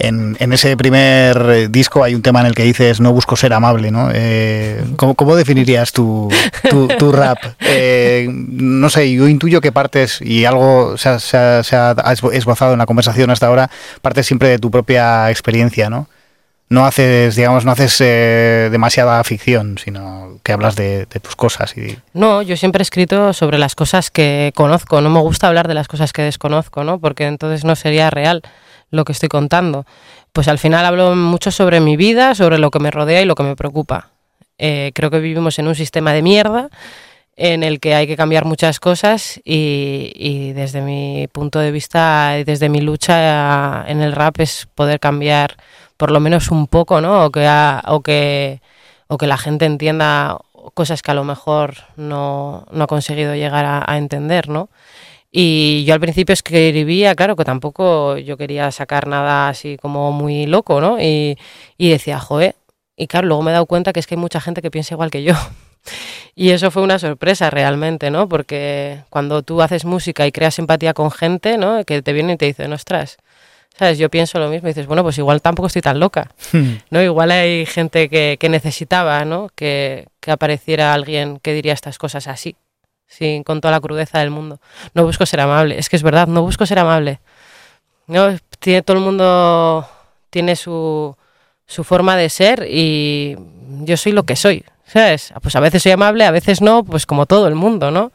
[0.00, 3.52] En, ese primer eh, disco hay un tema en el que dices no busco ser
[3.52, 4.08] amable, ¿no?
[4.12, 6.30] Eh, ¿cómo, definirías tu,
[6.98, 7.38] tu, rap?
[7.60, 11.60] Eh, no sé, yo intuyo que partes, y algo se ha,
[12.32, 16.08] esbozado en la conversación hasta ahora, partes siempre de tu propia experiencia, ¿no?
[16.70, 21.98] No haces, digamos, no haces demasiada ficción, sino que hablas de, de tus cosas y
[22.14, 25.00] No, yo siempre he escrito sobre las cosas que conozco.
[25.00, 27.00] No me gusta hablar de las cosas que desconozco, ¿no?
[27.00, 28.42] Porque entonces no sería real
[28.90, 29.84] lo que estoy contando.
[30.32, 33.34] Pues al final hablo mucho sobre mi vida, sobre lo que me rodea y lo
[33.34, 34.10] que me preocupa.
[34.58, 36.68] Eh, creo que vivimos en un sistema de mierda
[37.36, 42.36] en el que hay que cambiar muchas cosas y, y desde mi punto de vista
[42.38, 45.56] y desde mi lucha en el rap es poder cambiar
[45.96, 47.26] por lo menos un poco, ¿no?
[47.26, 47.48] O que,
[47.86, 48.60] o que,
[49.06, 50.38] o que la gente entienda
[50.74, 54.68] cosas que a lo mejor no, no ha conseguido llegar a, a entender, ¿no?
[55.32, 60.46] Y yo al principio escribía, claro, que tampoco yo quería sacar nada así como muy
[60.46, 61.00] loco, ¿no?
[61.00, 61.38] Y,
[61.78, 62.56] y decía, joder.
[62.96, 64.94] Y claro, luego me he dado cuenta que es que hay mucha gente que piensa
[64.94, 65.34] igual que yo.
[66.36, 68.28] Y eso fue una sorpresa realmente, ¿no?
[68.28, 71.84] Porque cuando tú haces música y creas empatía con gente, ¿no?
[71.84, 73.18] Que te vienen y te dicen, ostras,
[73.76, 73.98] ¿sabes?
[73.98, 76.30] Yo pienso lo mismo y dices, bueno, pues igual tampoco estoy tan loca.
[76.90, 77.02] ¿no?
[77.02, 79.48] Igual hay gente que, que necesitaba, ¿no?
[79.54, 82.56] Que, que apareciera alguien que diría estas cosas así,
[83.10, 84.60] sí, con toda la crudeza del mundo.
[84.94, 87.20] No busco ser amable, es que es verdad, no busco ser amable.
[88.06, 88.36] ¿no?
[88.58, 89.86] Tiene, todo el mundo
[90.30, 91.16] tiene su,
[91.66, 93.36] su forma de ser y
[93.82, 95.32] yo soy lo que soy, ¿sabes?
[95.42, 98.12] Pues a veces soy amable, a veces no, pues como todo el mundo, ¿no?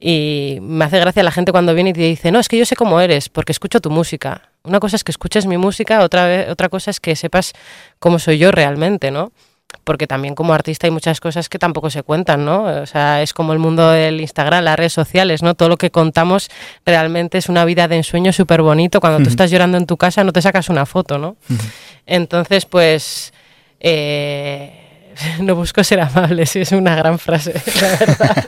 [0.00, 2.64] Y me hace gracia la gente cuando viene y te dice, no, es que yo
[2.64, 4.50] sé cómo eres, porque escucho tu música.
[4.64, 7.52] Una cosa es que escuches mi música, otra, otra cosa es que sepas
[8.00, 9.32] cómo soy yo realmente, ¿no?
[9.84, 12.64] Porque también como artista hay muchas cosas que tampoco se cuentan, ¿no?
[12.64, 15.54] O sea, es como el mundo del Instagram, las redes sociales, ¿no?
[15.54, 16.50] Todo lo que contamos
[16.86, 19.00] realmente es una vida de ensueño súper bonito.
[19.00, 21.36] Cuando tú estás llorando en tu casa no te sacas una foto, ¿no?
[22.06, 23.32] Entonces, pues...
[23.80, 24.81] eh,
[25.40, 28.46] no busco ser amable, sí, es una gran frase, la verdad.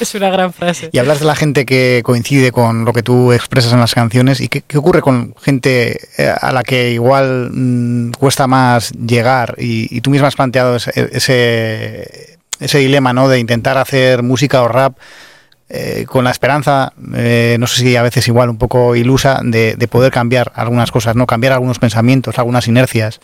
[0.00, 0.90] es una gran frase.
[0.92, 4.40] Y hablas de la gente que coincide con lo que tú expresas en las canciones.
[4.40, 9.54] ¿Y qué, ocurre con gente eh, a la que igual mm, cuesta más llegar?
[9.58, 13.28] Y, y tú misma has planteado ese, ese, ese dilema ¿no?
[13.28, 14.96] de intentar hacer música o rap
[15.74, 19.74] eh, con la esperanza, eh, no sé si a veces igual un poco ilusa, de,
[19.74, 23.20] de poder cambiar algunas cosas, no cambiar algunos pensamientos, algunas inercias.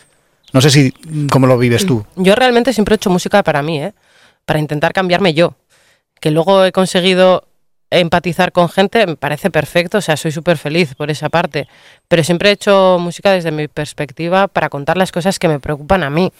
[0.53, 0.91] No sé si
[1.31, 2.05] cómo lo vives tú.
[2.15, 3.93] Yo realmente siempre he hecho música para mí, ¿eh?
[4.45, 5.53] para intentar cambiarme yo.
[6.19, 7.45] Que luego he conseguido
[7.91, 11.67] empatizar con gente, me parece perfecto, o sea, soy súper feliz por esa parte.
[12.07, 16.03] Pero siempre he hecho música desde mi perspectiva para contar las cosas que me preocupan
[16.03, 16.31] a mí.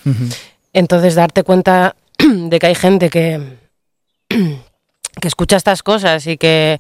[0.74, 3.58] Entonces, darte cuenta de que hay gente que,
[4.30, 6.80] que escucha estas cosas y que,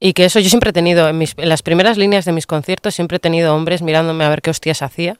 [0.00, 2.46] y que eso yo siempre he tenido, en, mis, en las primeras líneas de mis
[2.46, 5.18] conciertos, siempre he tenido hombres mirándome a ver qué hostias hacía.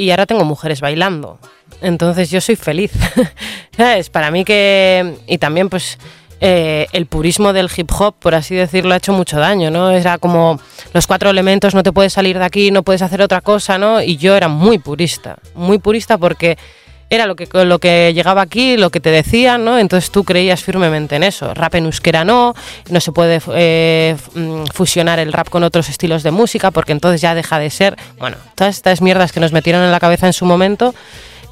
[0.00, 1.40] Y ahora tengo mujeres bailando.
[1.82, 2.92] Entonces yo soy feliz.
[3.76, 4.10] ¿Sabes?
[4.10, 5.16] Para mí que...
[5.26, 5.98] Y también pues
[6.40, 9.90] eh, el purismo del hip hop, por así decirlo, ha hecho mucho daño, ¿no?
[9.90, 10.60] Era como
[10.94, 14.00] los cuatro elementos, no te puedes salir de aquí, no puedes hacer otra cosa, ¿no?
[14.00, 16.56] Y yo era muy purista, muy purista porque
[17.10, 19.78] era lo que, lo que llegaba aquí, lo que te decían, ¿no?
[19.78, 21.54] Entonces tú creías firmemente en eso.
[21.54, 22.54] Rap en euskera no,
[22.90, 27.20] no se puede eh, mm, fusionar el rap con otros estilos de música porque entonces
[27.20, 27.96] ya deja de ser.
[28.18, 30.94] Bueno, todas estas mierdas que nos metieron en la cabeza en su momento,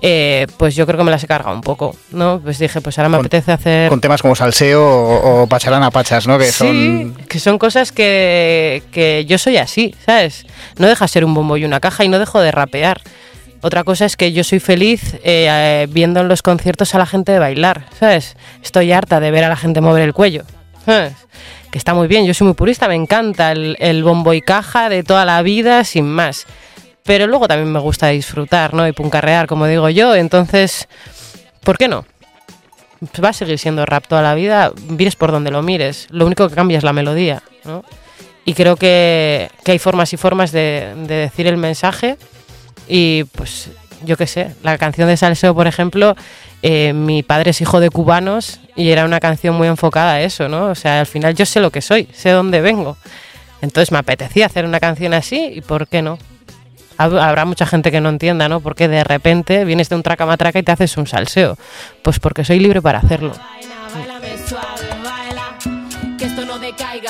[0.02, 2.38] eh, pues yo creo que me las he cargado un poco, ¿no?
[2.44, 3.88] Pues dije, pues ahora me Con- apetece hacer.
[3.88, 6.38] Con temas como salseo o, o pacharán pachas, ¿no?
[6.38, 10.44] Que Sí, son que son cosas que, que yo soy así, ¿sabes?
[10.76, 13.00] No deja ser un bombo y una caja y no dejo de rapear.
[13.66, 17.06] Otra cosa es que yo soy feliz eh, eh, viendo en los conciertos a la
[17.06, 18.36] gente bailar, ¿sabes?
[18.62, 20.44] Estoy harta de ver a la gente mover el cuello,
[20.84, 21.14] ¿sabes?
[21.72, 25.02] Que está muy bien, yo soy muy purista, me encanta el, bombo y caja de
[25.02, 26.46] toda la vida, sin más.
[27.02, 28.86] Pero luego también me gusta disfrutar, ¿no?
[28.86, 30.86] Y puncarrear, como digo yo, entonces,
[31.64, 32.06] ¿por qué no?
[33.00, 36.06] Pues va a seguir siendo rap toda la vida, mires por donde lo mires.
[36.10, 37.82] Lo único que cambia es la melodía, ¿no?
[38.44, 42.16] Y creo que, que hay formas y formas de decir el mensaje.
[42.88, 43.70] Y pues,
[44.04, 46.14] yo qué sé, la canción de Salseo, por ejemplo,
[46.62, 50.48] eh, mi padre es hijo de cubanos y era una canción muy enfocada a eso,
[50.48, 50.66] ¿no?
[50.66, 52.96] O sea, al final yo sé lo que soy, sé dónde vengo.
[53.62, 56.18] Entonces me apetecía hacer una canción así y ¿por qué no?
[56.98, 58.60] Hab- Habrá mucha gente que no entienda, ¿no?
[58.60, 61.56] Porque de repente vienes de un traca-matraca y te haces un salseo.
[62.02, 63.32] Pues porque soy libre para hacerlo.
[63.32, 63.76] Baila.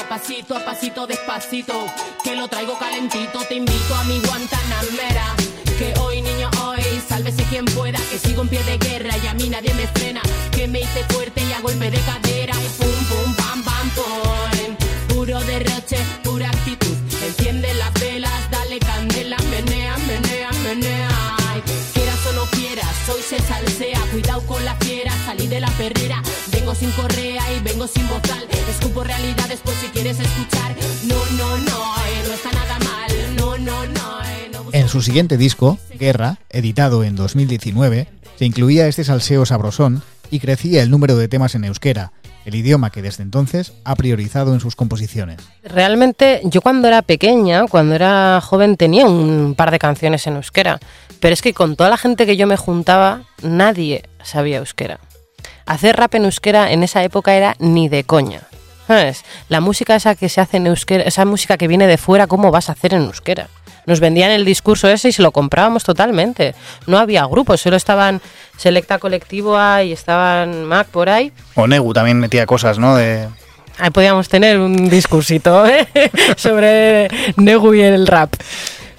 [0.09, 1.87] pasito a pasito, despacito,
[2.23, 3.41] que lo traigo calentito.
[3.49, 5.16] Te invito a mi Guantanamera.
[8.19, 10.23] Sigo en pie de guerra y a mí nadie me frena.
[10.51, 12.55] Que me hice fuerte y a golpe de cadera.
[12.79, 14.77] Pum, pum, pam, pam, pum.
[15.09, 16.97] Puro derroche, pura actitud.
[17.27, 19.37] Enciende las velas, dale candela.
[19.51, 21.09] Menea, menea, menea.
[21.93, 24.01] Quieras o no quieras, hoy se salsea.
[24.11, 26.23] Cuidado con la fiera, salí de la perrera.
[26.53, 28.47] Vengo sin correa y vengo sin bozal.
[28.71, 30.66] Escupo realidades por si quieres escuchar.
[34.97, 40.91] Su siguiente disco, Guerra, editado en 2019, se incluía este salseo sabrosón y crecía el
[40.91, 42.13] número de temas en euskera,
[42.47, 45.37] el idioma que desde entonces ha priorizado en sus composiciones.
[45.63, 50.81] Realmente yo cuando era pequeña, cuando era joven, tenía un par de canciones en euskera,
[51.21, 54.99] pero es que con toda la gente que yo me juntaba, nadie sabía euskera.
[55.67, 58.45] Hacer rap en euskera en esa época era ni de coña.
[58.87, 59.27] ¿Sabes?
[59.51, 62.51] La música esa que se hace en euskera, esa música que viene de fuera, ¿cómo
[62.51, 63.51] vas a hacer en euskera?
[63.87, 66.55] Nos vendían el discurso ese y se lo comprábamos totalmente.
[66.87, 68.21] No había grupos, solo estaban
[68.57, 71.33] Selecta Colectivo A y estaban Mac por ahí.
[71.55, 72.97] O Negu también metía cosas, ¿no?
[72.97, 73.29] De,
[73.79, 75.87] Ahí podíamos tener un discursito ¿eh?
[76.37, 78.35] sobre Negu y el rap.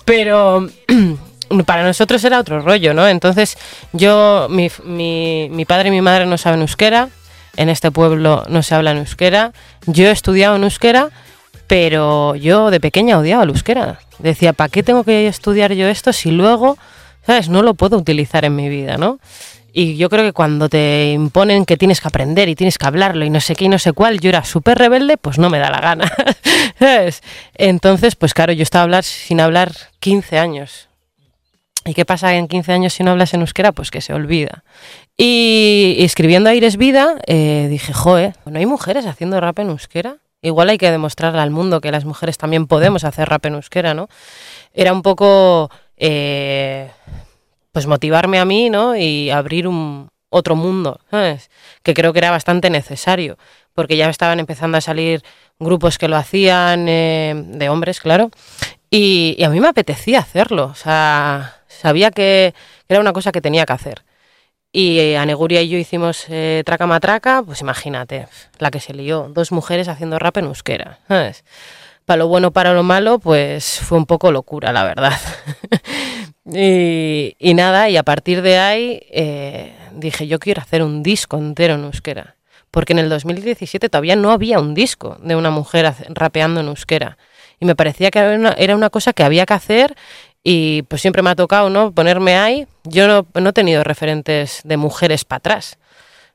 [0.06, 0.68] Pero
[1.66, 3.08] para nosotros era otro rollo, ¿no?
[3.08, 3.58] Entonces
[3.94, 7.10] yo, mi, mi, mi padre y mi madre no saben euskera,
[7.56, 9.52] en este pueblo no se habla en euskera,
[9.88, 11.10] yo he estudiado en euskera,
[11.68, 14.00] pero yo de pequeña odiaba el euskera.
[14.20, 16.78] Decía, ¿para qué tengo que estudiar yo esto si luego,
[17.26, 17.50] ¿sabes?
[17.50, 19.20] No lo puedo utilizar en mi vida, ¿no?
[19.74, 23.26] Y yo creo que cuando te imponen que tienes que aprender y tienes que hablarlo
[23.26, 25.60] y no sé qué y no sé cuál, yo era súper rebelde, pues no me
[25.60, 26.12] da la gana.
[26.80, 27.22] ¿sabes?
[27.54, 30.90] Entonces, pues claro, yo estaba hablar, sin hablar 15 años.
[31.86, 33.72] ¿Y qué pasa en 15 años si no hablas en euskera?
[33.72, 34.64] Pues que se olvida.
[35.16, 40.18] Y, escribiendo Aires Vida, eh, dije, joe, ¿no hay mujeres haciendo rap en euskera?
[40.42, 43.94] Igual hay que demostrarle al mundo que las mujeres también podemos hacer rap en euskera,
[43.94, 44.08] ¿no?
[44.74, 45.70] Era un poco...
[45.98, 46.90] eh,
[47.72, 48.96] pues motivarme a mí, ¿no?
[48.96, 51.00] Y abrir un otro mundo.
[51.84, 53.38] Que creo que era bastante necesario,
[53.74, 55.22] porque ya estaban empezando a salir
[55.60, 58.32] grupos que lo hacían, eh, de hombres, claro,
[58.90, 62.56] y, y a mí me apetecía hacerlo, o sea, sabía que
[62.90, 64.04] era una cosa que tenía que hacer.
[64.78, 68.28] Y eh, Aneguria y yo hicimos eh, Traca Matraca, pues imagínate,
[68.60, 71.44] la que se lió, dos mujeres haciendo rap en euskera, ¿sabes?
[72.06, 75.18] Para lo bueno, para lo malo, pues fue un poco locura, la verdad.
[76.46, 81.40] y, y nada, y a partir de ahí eh, dije, yo quiero hacer un disco
[81.40, 82.36] entero en euskera.
[82.70, 87.18] Porque en el 2017 todavía no había un disco de una mujer rapeando en euskera.
[87.60, 89.96] Y me parecía que era una, era una cosa que había que hacer
[90.50, 92.68] y pues siempre me ha tocado no ponerme ahí.
[92.86, 95.78] Yo no, no he tenido referentes de mujeres para atrás.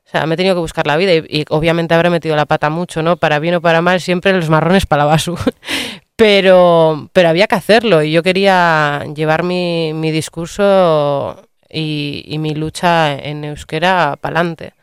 [0.05, 2.69] O sea, me he tenido que buscar la vida y, obviamente habré metido la pata
[2.69, 3.17] mucho, ¿no?
[3.17, 5.35] Para bien o para mal, siempre los marrones para la basu.
[6.15, 12.53] Pero, pero había que hacerlo y yo quería llevar mi, mi discurso y, y mi
[12.53, 14.73] lucha en euskera para adelante.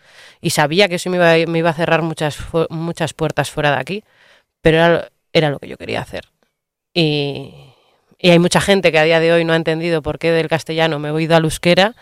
[0.41, 2.37] Y sabía que eso me iba, me iba a cerrar muchas,
[2.69, 4.05] muchas puertas fuera de aquí,
[4.61, 6.25] pero era, era lo que yo quería hacer.
[6.93, 7.70] Y,
[8.21, 10.49] y hay mucha gente que a día de hoy no ha entendido por qué del
[10.49, 11.95] castellano me he ido al euskera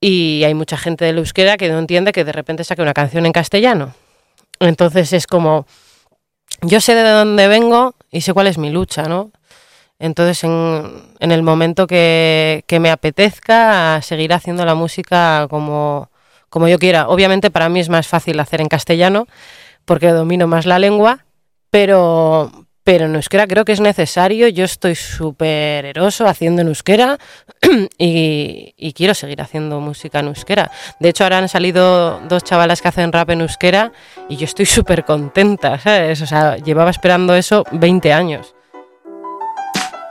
[0.00, 3.24] y hay mucha gente del euskera que no entiende que de repente saque una canción
[3.24, 3.94] en castellano.
[4.60, 5.66] Entonces es como,
[6.60, 9.30] yo sé de dónde vengo y sé cuál es mi lucha, ¿no?
[9.98, 16.10] Entonces en, en el momento que, que me apetezca seguir haciendo la música como,
[16.50, 17.08] como yo quiera.
[17.08, 19.26] Obviamente para mí es más fácil hacer en castellano
[19.84, 21.24] porque domino más la lengua,
[21.70, 24.48] pero, pero en euskera creo que es necesario.
[24.48, 27.18] Yo estoy súper eroso haciendo en euskera
[27.98, 30.70] y, y quiero seguir haciendo música en euskera.
[30.98, 33.92] De hecho, ahora han salido dos chavalas que hacen rap en euskera
[34.28, 36.20] y yo estoy súper contenta, ¿sabes?
[36.22, 38.54] O sea, llevaba esperando eso 20 años.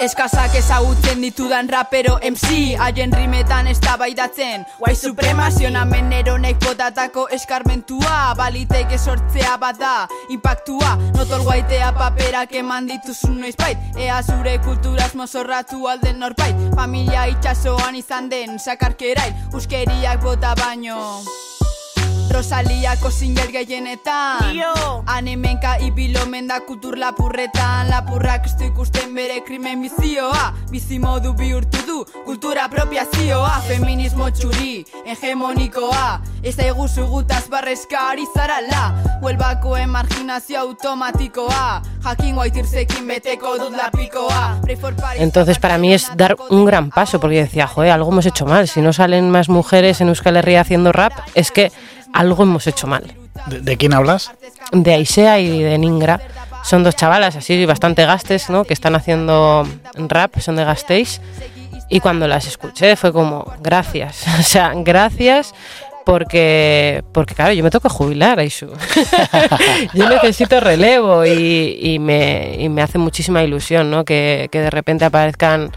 [0.02, 8.34] Eskasak ezagutzen ditudan rapero MC Haien rimetan eztabaidatzen White supremazio namen eronek botatako eskarmentua.
[8.40, 10.96] Baliteke sortzea bada impactua.
[11.14, 13.78] Notol guaitea paperak eman dituzun noizbait.
[13.94, 16.66] Ea zure kulturaz mozorratu alden norbait.
[16.74, 20.98] Familia itxasoan izan den sakarkerai Uskeriak bota baino
[22.32, 24.56] Rosaliako single gehienetan
[25.06, 32.66] Anemenka ibilomen da kultur lapurretan Lapurrak ez ikusten bere krimen bizioa Bizimodu bihurtu du kultura
[32.70, 38.96] apropiazioa Feminismo txuri, hegemonikoa Ez aiguzu gutaz barrezka ari zarala.
[39.22, 44.62] Huelbako emarginazio automatikoa Jakin guaitirzekin beteko dut lapikoa
[45.18, 48.68] Entonces para mí es dar un gran paso porque decía, joder, algo hemos hecho mal.
[48.68, 51.72] Si no salen más mujeres en Euskal Herria haciendo rap, es que
[52.14, 53.14] algo hemos hecho mal.
[53.48, 54.32] ¿De, de quién hablas?
[54.72, 56.22] De Aisea y de Ningra.
[56.64, 58.64] son dos chavalas así bastante gastes, ¿no?
[58.66, 61.22] Que están haciendo rap, son de Gasteiz.
[61.90, 65.54] Y cuando las escuché fue como, gracias, o sea, gracias
[66.06, 68.68] porque, porque claro, yo me tengo que jubilar, Aishu.
[69.94, 74.06] yo necesito relevo y, y me, y me hace muchísima ilusión, ¿no?
[74.06, 75.72] Que, que de repente aparezcan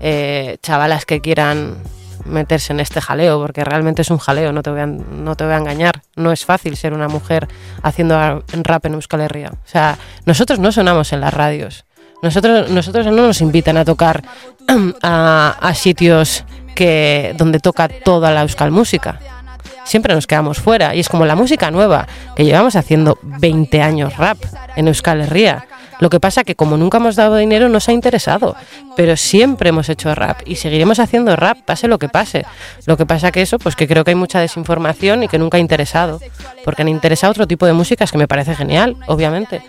[0.00, 1.78] eh, chavalas que quieran
[2.24, 5.44] meterse en este jaleo, porque realmente es un jaleo, no te voy a, no te
[5.44, 6.02] voy a engañar.
[6.16, 7.48] No es fácil ser una mujer
[7.82, 9.50] haciendo rap en Euskal Herria.
[9.52, 11.84] O sea, nosotros no sonamos en las radios.
[12.22, 14.22] Nosotros, nosotros no nos invitan a tocar
[15.02, 16.44] a, sitios
[16.74, 19.20] que, donde toca toda la Euskal música.
[19.84, 20.94] Siempre nos quedamos fuera.
[20.94, 24.38] Y es como la música nueva, que llevamos haciendo 20 años rap
[24.76, 25.66] en Euskal Herria.
[26.00, 28.56] Lo que pasa que como nunca hemos dado dinero nos ha interesado,
[28.96, 32.44] pero siempre hemos hecho rap y seguiremos haciendo rap, pase lo que pase.
[32.86, 35.58] Lo que pasa que eso, pues que creo que hay mucha desinformación y que nunca
[35.58, 36.20] ha interesado,
[36.64, 39.62] porque han interesado otro tipo de músicas que me parece genial, obviamente.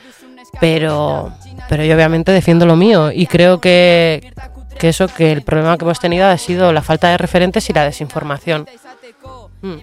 [0.60, 1.34] Pero,
[1.70, 4.32] pero yo obviamente defiendo lo mío y creo que,
[4.80, 7.74] que eso, que el problema que hemos tenido ha sido la falta de referentes y
[7.74, 8.68] la desinformación.
[9.62, 9.76] Mm.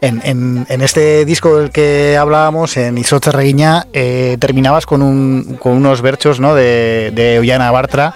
[0.00, 5.56] En, en- en este disco del que hablábamos, en Isote Reguiña, eh, terminabas con, un,
[5.60, 6.54] con unos versos ¿no?
[6.54, 8.14] de, de Ollana Bartra.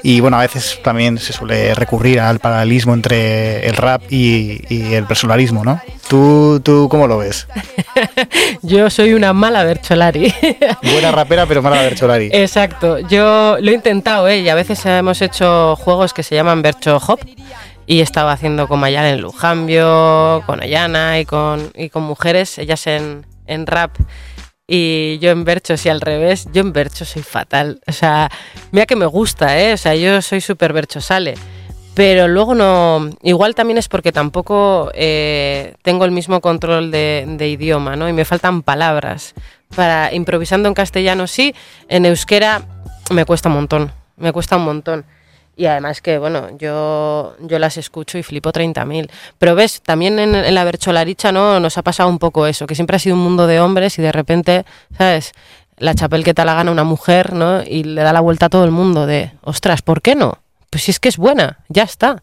[0.00, 4.94] Y bueno, a veces también se suele recurrir al paralelismo entre el rap y, y
[4.94, 5.80] el personalismo, ¿no?
[6.08, 7.48] ¿Tú, ¿Tú cómo lo ves?
[8.62, 10.32] Yo soy una mala Bercholari.
[10.92, 12.30] Buena rapera, pero mala Bercholari.
[12.32, 14.38] Exacto, yo lo he intentado, ¿eh?
[14.38, 17.18] y a veces hemos hecho juegos que se llaman Bercho Hop
[17.88, 22.58] y he estado haciendo con Mayal en Lujambio, con Ayana y con, y con mujeres,
[22.58, 23.96] ellas en, en rap
[24.66, 28.30] y yo en Berchos y al revés, yo en Berchos soy fatal, o sea,
[28.72, 29.72] mira que me gusta, ¿eh?
[29.72, 31.34] o sea, yo soy súper Berchosale.
[31.94, 37.48] Pero luego no, igual también es porque tampoco eh, tengo el mismo control de, de
[37.48, 38.08] idioma, ¿no?
[38.08, 39.34] Y me faltan palabras.
[39.74, 41.56] Para improvisando en castellano sí,
[41.88, 42.62] en euskera
[43.10, 45.06] me cuesta un montón, me cuesta un montón.
[45.58, 49.10] Y además que, bueno, yo, yo las escucho y flipo 30.000.
[49.38, 51.58] Pero ves, también en, en la bercholaricha, ¿no?
[51.58, 54.02] Nos ha pasado un poco eso, que siempre ha sido un mundo de hombres y
[54.02, 54.64] de repente,
[54.96, 55.32] ¿sabes?
[55.76, 57.62] La chapel que te la gana una mujer, ¿no?
[57.64, 60.38] Y le da la vuelta a todo el mundo de, ostras, ¿por qué no?
[60.70, 62.22] Pues si es que es buena, ya está.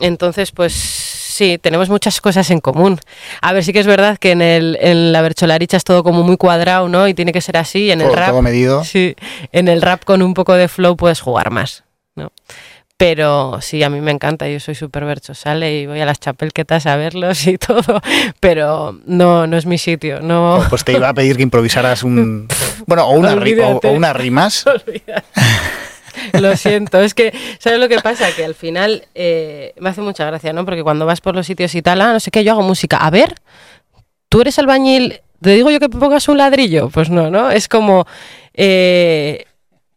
[0.00, 3.00] Entonces, pues sí, tenemos muchas cosas en común.
[3.42, 6.22] A ver, sí que es verdad que en, el, en la bercholaricha es todo como
[6.22, 7.08] muy cuadrado, ¿no?
[7.08, 7.86] Y tiene que ser así.
[7.86, 8.84] Y en el Todo- rap, todo medido.
[8.84, 9.16] Sí,
[9.50, 11.82] en el rap con un poco de flow puedes jugar más.
[12.98, 16.84] Pero sí, a mí me encanta, yo soy súper berchosale y voy a las chapelquetas
[16.86, 18.00] a verlos y todo,
[18.40, 20.64] pero no, no es mi sitio, no...
[20.68, 22.48] Pues te iba a pedir que improvisaras un...
[22.86, 23.88] Bueno, o, una ri- o- Olvídate.
[23.88, 24.64] o unas rimas.
[26.40, 28.26] Lo siento, es que, ¿sabes lo que pasa?
[28.34, 30.64] Que al final eh, me hace mucha gracia, ¿no?
[30.64, 32.96] Porque cuando vas por los sitios y tal, ah, no sé qué, yo hago música.
[32.96, 33.34] A ver,
[34.28, 35.20] ¿tú eres albañil?
[35.40, 36.88] ¿Te digo yo que pongas un ladrillo?
[36.90, 37.50] Pues no, ¿no?
[37.52, 38.06] Es como...
[38.54, 39.44] eh,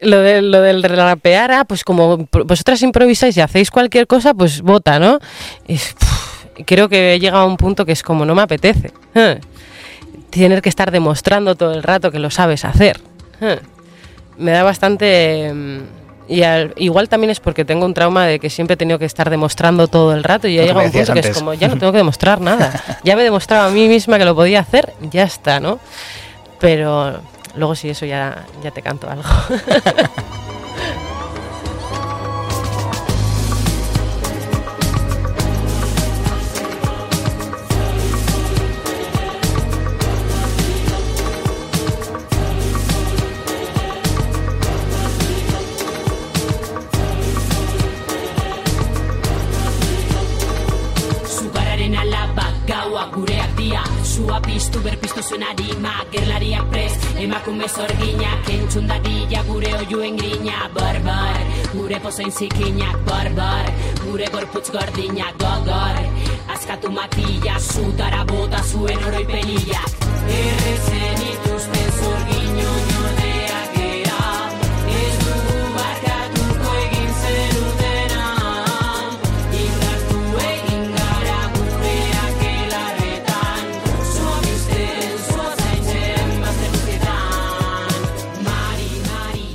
[0.01, 4.61] lo, de, lo del rapear, ah, pues como vosotras improvisáis y hacéis cualquier cosa, pues
[4.61, 5.19] vota, ¿no?
[5.67, 5.95] Es-
[6.65, 8.91] creo que he llegado a un punto que es como no me apetece.
[9.15, 9.39] eh.
[10.29, 12.99] Tener que estar demostrando todo el rato que lo sabes hacer.
[13.41, 13.59] eh.
[14.37, 15.51] Me da bastante...
[15.53, 15.79] mm,
[16.29, 19.05] Y al- igual también es porque tengo un trauma de que siempre he tenido que
[19.05, 21.77] estar demostrando todo el rato y ya llega un punto que es como, ya no
[21.77, 22.71] tengo que demostrar nada.
[23.03, 25.79] Ya me he demostrado a mí misma que lo podía hacer, ya está, ¿no?
[26.59, 27.19] Pero
[27.55, 29.23] luego sí, eso ya, ya te canto algo.
[54.21, 61.39] Sua piztu berpiztu zuen arima Gerlariak prez, emakume zorginak Entzun dadila gure oiuen grina Barbar,
[61.73, 63.71] gure pozoin zikinak Barbar,
[64.03, 65.97] gure gorputz gordinak Gogor,
[66.53, 69.89] askatu matila Zutara bota zuen oroipeniak
[70.37, 71.25] Errezen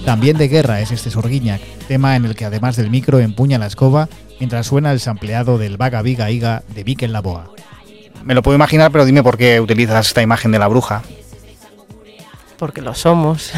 [0.07, 3.67] También de guerra es este Sorguiñac, tema en el que además del micro empuña la
[3.67, 7.51] escoba mientras suena el sampleado del Vaga Viga Iga de Vic en la Boa.
[8.23, 11.03] Me lo puedo imaginar, pero dime por qué utilizas esta imagen de la bruja.
[12.57, 13.51] porque lo somos.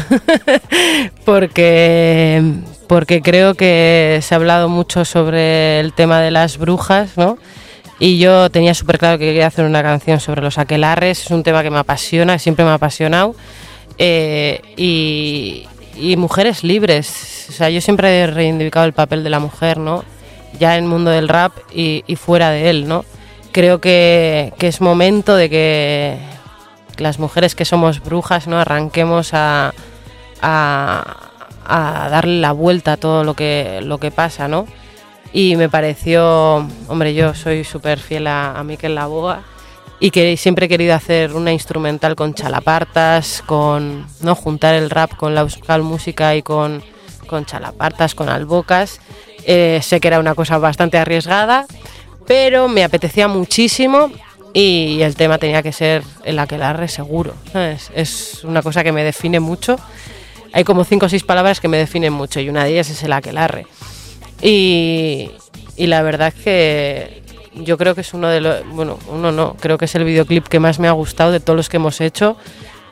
[1.23, 2.41] porque,
[2.87, 7.37] porque creo que se ha hablado mucho sobre el tema de las brujas, ¿no?
[7.99, 11.43] Y yo tenía súper claro que quería hacer una canción sobre los aquelarres, es un
[11.43, 13.35] tema que me apasiona, siempre me ha apasionado.
[13.99, 15.67] eh, y,
[15.99, 17.47] y mujeres libres.
[17.49, 20.03] O sea, yo siempre he reivindicado el papel de la mujer, ¿no?
[20.59, 23.05] Ya en el mundo del rap y, fuera de él, ¿no?
[23.51, 26.17] Creo que, que es momento de que
[26.97, 28.59] las mujeres que somos brujas, ¿no?
[28.59, 29.73] Arranquemos a,
[30.41, 31.17] a,
[31.65, 34.67] a darle la vuelta a todo lo que, lo que pasa, ¿no?
[35.31, 39.43] Y me pareció, hombre, yo soy súper fiel a, a Miquel Laboa
[39.99, 45.15] y que siempre he querido hacer una instrumental con chalapartas, con no juntar el rap
[45.15, 46.81] con la euskal música y con,
[47.27, 49.01] con chalapartas, con albocas.
[49.45, 51.65] Eh, sé que era una cosa bastante arriesgada,
[52.25, 54.09] pero me apetecía muchísimo
[54.53, 57.33] y el tema tenía que ser el aquelarre seguro.
[57.51, 57.91] ¿sabes?
[57.93, 59.77] Es una cosa que me define mucho.
[60.53, 63.03] Hay como cinco o seis palabras que me definen mucho y una de ellas es
[63.03, 63.67] el aquelarre.
[64.41, 65.31] Y,
[65.75, 67.23] y la verdad es que
[67.55, 70.47] yo creo que es uno de los, bueno, uno no, creo que es el videoclip
[70.47, 72.37] que más me ha gustado de todos los que hemos hecho.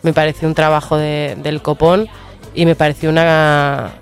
[0.03, 2.07] Me pareció un trabajo de- del copón
[2.53, 3.93] y me pareció una,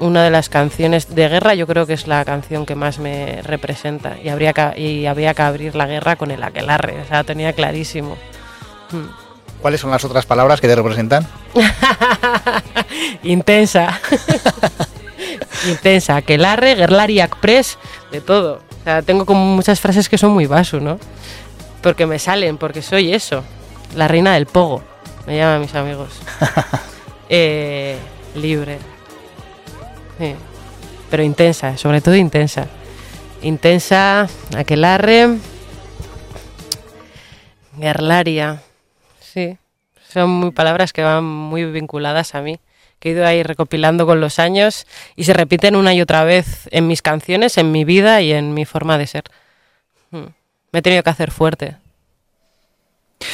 [0.00, 3.42] una de las canciones de guerra, yo creo que es la canción que más me
[3.42, 7.24] representa y, habría que, y había que abrir la guerra con el aquelarre, o sea,
[7.24, 8.16] tenía clarísimo.
[8.92, 9.26] Mm.
[9.60, 11.26] ¿Cuáles son las otras palabras que te representan?
[13.24, 14.00] Intensa.
[15.68, 16.16] Intensa.
[16.16, 17.76] Aquelarre, Gerlariac Press,
[18.12, 18.60] de todo.
[18.80, 20.98] O sea, tengo como muchas frases que son muy vaso, ¿no?
[21.82, 23.44] Porque me salen, porque soy eso.
[23.96, 24.82] La reina del pogo.
[25.26, 26.10] Me llaman mis amigos.
[27.30, 27.98] Eh,
[28.36, 28.78] libre.
[30.18, 30.34] Sí.
[31.10, 32.66] Pero intensa, sobre todo intensa.
[33.42, 34.26] Intensa,
[34.56, 35.36] aquelarre.
[37.78, 38.62] Gerlaria.
[39.20, 39.58] Sí.
[40.08, 42.58] Son muy palabras que van muy vinculadas a mí,
[43.00, 44.86] que he ido ahí recopilando con los años
[45.16, 48.54] y se repiten una y otra vez en mis canciones, en mi vida y en
[48.54, 49.24] mi forma de ser.
[50.10, 50.26] Mm.
[50.72, 51.76] Me he tenido que hacer fuerte.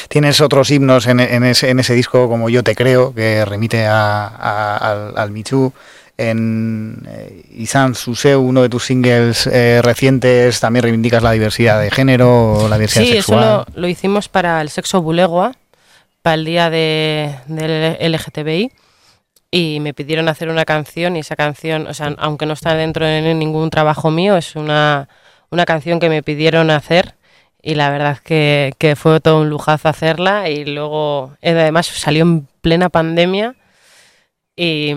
[0.08, 3.84] Tienes otros himnos en, en ese, en ese disco como Yo te creo, que remite
[3.86, 5.72] a, a- al, al Michu.
[6.16, 11.90] En eh, Isan Suseu, uno de tus singles eh, recientes, también reivindicas la diversidad de
[11.90, 13.64] género, o la diversidad Sí, eso sexual.
[13.74, 15.56] lo, lo hicimos para el sexo bulegua,
[16.22, 18.70] para el día de, del LGTBI.
[19.56, 23.06] Y me pidieron hacer una canción y esa canción, o sea, aunque no está dentro
[23.06, 25.08] de ningún trabajo mío, es una,
[25.50, 27.14] una canción que me pidieron hacer
[27.62, 32.22] y la verdad que, que fue todo un lujazo hacerla y luego eh, además salió
[32.22, 33.54] en plena pandemia
[34.56, 34.92] y,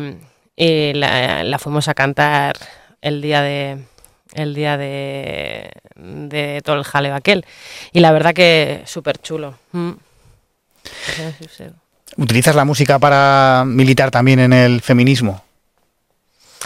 [0.56, 2.56] y la, la fuimos a cantar
[3.02, 3.78] el día de
[4.34, 7.46] el día de, de todo el jaleo aquel.
[7.94, 9.92] Y la verdad que súper chulo Mm.
[12.18, 15.44] ¿Utilizas la música para militar también en el feminismo?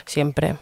[0.05, 0.55] siempre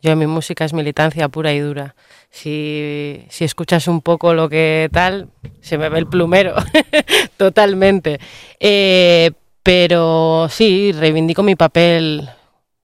[0.00, 1.94] yo mi música es militancia pura y dura
[2.30, 5.28] si, si escuchas un poco lo que tal
[5.60, 6.54] se me ve el plumero
[7.36, 8.20] totalmente
[8.60, 9.32] Eh,
[9.62, 12.28] pero sí reivindico mi papel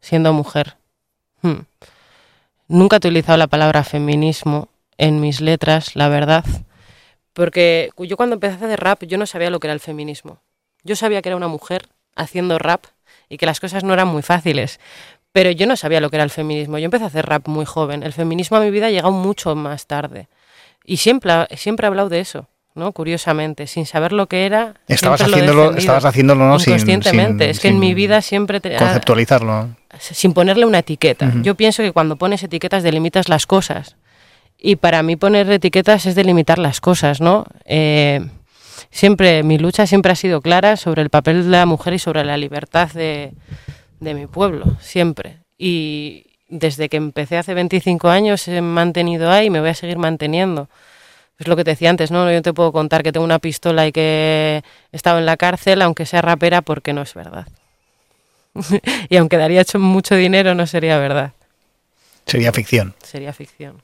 [0.01, 0.77] siendo mujer
[1.45, 1.67] Hmm.
[2.69, 6.43] Nunca he utilizado la palabra feminismo en mis letras, la verdad,
[7.35, 10.41] porque yo cuando empecé a hacer rap yo no sabía lo que era el feminismo.
[10.85, 12.85] Yo sabía que era una mujer haciendo rap
[13.29, 14.79] y que las cosas no eran muy fáciles,
[15.33, 16.79] pero yo no sabía lo que era el feminismo.
[16.79, 18.03] Yo empecé a hacer rap muy joven.
[18.03, 20.29] El feminismo a mi vida ha llegado mucho más tarde.
[20.85, 22.93] Y siempre, siempre he hablado de eso, ¿no?
[22.93, 24.75] Curiosamente, sin saber lo que era.
[24.87, 25.79] Estabas lo haciéndolo, defendido.
[25.81, 26.55] estabas haciéndolo ¿no?
[26.57, 27.45] Inconscientemente.
[27.45, 28.61] sin- es que en mi vida siempre...
[28.61, 29.71] te- conceptualizarlo.
[29.99, 31.33] sin ponerle una etiqueta.
[31.43, 33.97] Yo pienso que cuando pones etiquetas delimitas las cosas.
[34.59, 37.45] Y para mí poner etiquetas es delimitar las cosas, ¿no?
[37.65, 38.25] Eh,
[38.95, 42.25] siempre, mi lucha siempre ha sido clara sobre el papel de la mujer y sobre
[42.25, 43.33] la libertad de,
[44.01, 45.39] de mi pueblo, siempre.
[45.59, 49.99] Y desde que empecé hace 25 años he mantenido ahí y me voy a seguir
[49.99, 50.69] manteniendo.
[51.39, 52.31] Es lo que te decía antes, ¿no?
[52.31, 55.83] Yo te puedo contar que tengo una pistola y que he estado en la cárcel,
[55.83, 57.49] aunque sea rapera, porque no es verdad.
[59.09, 61.33] y aunque daría hecho mucho dinero, no sería verdad,
[62.27, 62.95] Sería ficción.
[63.03, 63.83] sería ficción.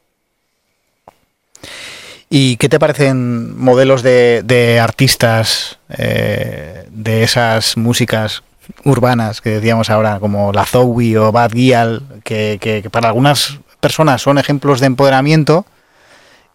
[2.30, 8.42] ¿Y qué te parecen modelos de, artistas eh, de esas músicas
[8.84, 14.38] urbanas que decíamos ahora, como la Zowie o Bad Gyal, que para algunas personas son
[14.38, 15.66] ejemplos de empoderamiento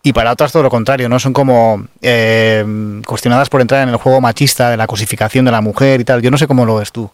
[0.05, 1.19] y para otras todo lo contrario, ¿no?
[1.19, 2.63] Son como eh,
[3.07, 6.21] cuestionadas por entrar en el juego machista de la cosificación de la mujer y tal.
[6.21, 7.09] Yo no sé cómo lo ves tú.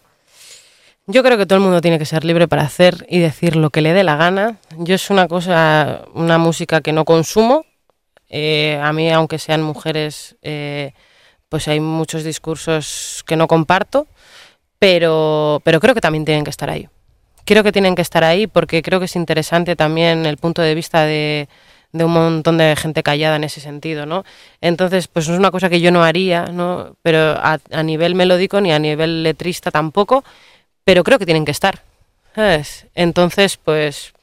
[1.06, 3.70] Yo creo que todo el mundo tiene que ser libre para hacer y decir lo
[3.70, 4.56] que le dé la gana.
[4.76, 7.64] Yo es una cosa, una música que no consumo.
[8.32, 10.92] Eh, a mí, aunque sean mujeres, eh,
[11.50, 14.06] pues hay muchos discursos que no comparto,
[14.78, 16.88] pero, pero creo que también tienen que estar ahí.
[17.44, 20.74] Creo que tienen que estar ahí porque creo que es interesante también el punto de
[20.74, 21.48] vista de,
[21.92, 24.24] de un montón de gente callada en ese sentido, ¿no?
[24.62, 26.96] Entonces, pues no es una cosa que yo no haría, ¿no?
[27.02, 30.24] Pero a, a nivel melódico ni a nivel letrista tampoco,
[30.84, 31.82] pero creo que tienen que estar.
[32.94, 34.14] Entonces, pues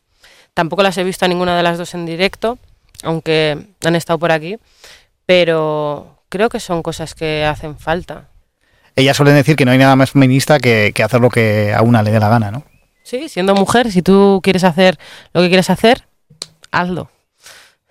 [0.56, 2.58] tampoco las he visto a ninguna de las dos en directo,
[3.04, 4.58] aunque han estado por aquí,
[5.26, 8.30] pero creo que son cosas que hacen falta.
[8.96, 11.82] Ellas suelen decir que no hay nada más feminista que, que hacer lo que a
[11.82, 12.64] una le dé la gana, ¿no?
[13.04, 15.00] Sí, siendo mujer, si tú quieres hacer
[15.34, 16.08] lo que quieres hacer,
[16.72, 17.10] hazlo.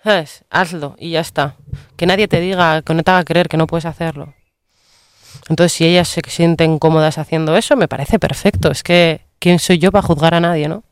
[0.03, 0.45] ¿Sabes?
[0.49, 1.55] Hazlo y ya está.
[1.97, 4.33] Que nadie te diga, que no te haga creer que no puedes hacerlo.
[5.49, 8.71] Entonces, si ellas se sienten cómodas haciendo eso, me parece perfecto.
[8.71, 10.83] Es que, ¿quién soy yo para juzgar a nadie, no?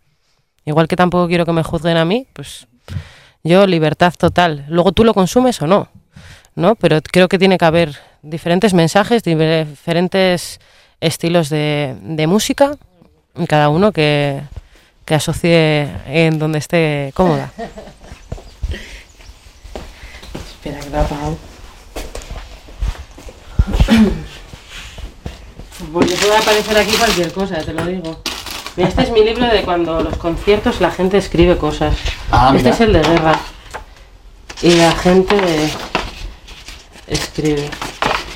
[0.65, 2.68] Igual que tampoco quiero que me juzguen a mí, pues
[3.43, 4.65] yo libertad total.
[4.67, 5.89] Luego tú lo consumes o no,
[6.55, 6.75] ¿no?
[6.75, 10.59] Pero creo que tiene que haber diferentes mensajes, diferentes
[10.99, 12.75] estilos de, de música
[13.35, 14.41] y cada uno que,
[15.05, 17.51] que asocie en donde esté cómoda.
[20.33, 21.38] Espera, que.
[25.93, 28.21] Porque puede aparecer aquí cualquier cosa, te lo digo.
[28.78, 31.95] Este es mi libro de cuando los conciertos la gente escribe cosas.
[32.32, 32.75] Ah, este mira.
[32.75, 33.39] es el de guerra.
[34.61, 35.36] Y la gente
[37.07, 37.69] escribe.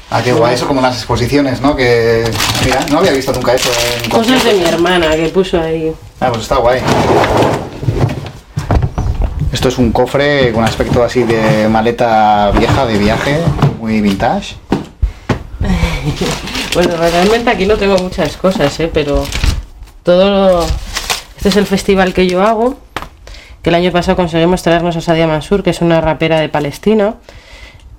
[0.09, 1.75] Ah, qué guay, eso como las exposiciones, ¿no?
[1.75, 2.23] Que,
[2.65, 3.69] mira, no había visto nunca eso
[4.03, 5.93] en Cosas de mi hermana que puso ahí.
[6.19, 6.81] Ah, pues está guay.
[9.53, 13.39] Esto es un cofre con aspecto así de maleta vieja de viaje,
[13.79, 14.55] muy vintage.
[16.73, 18.89] Bueno, realmente aquí no tengo muchas cosas, ¿eh?
[18.93, 19.25] pero
[20.03, 20.65] todo lo...
[21.37, 22.77] Este es el festival que yo hago,
[23.63, 27.15] que el año pasado conseguimos traernos a Sadia Mansur, que es una rapera de Palestina,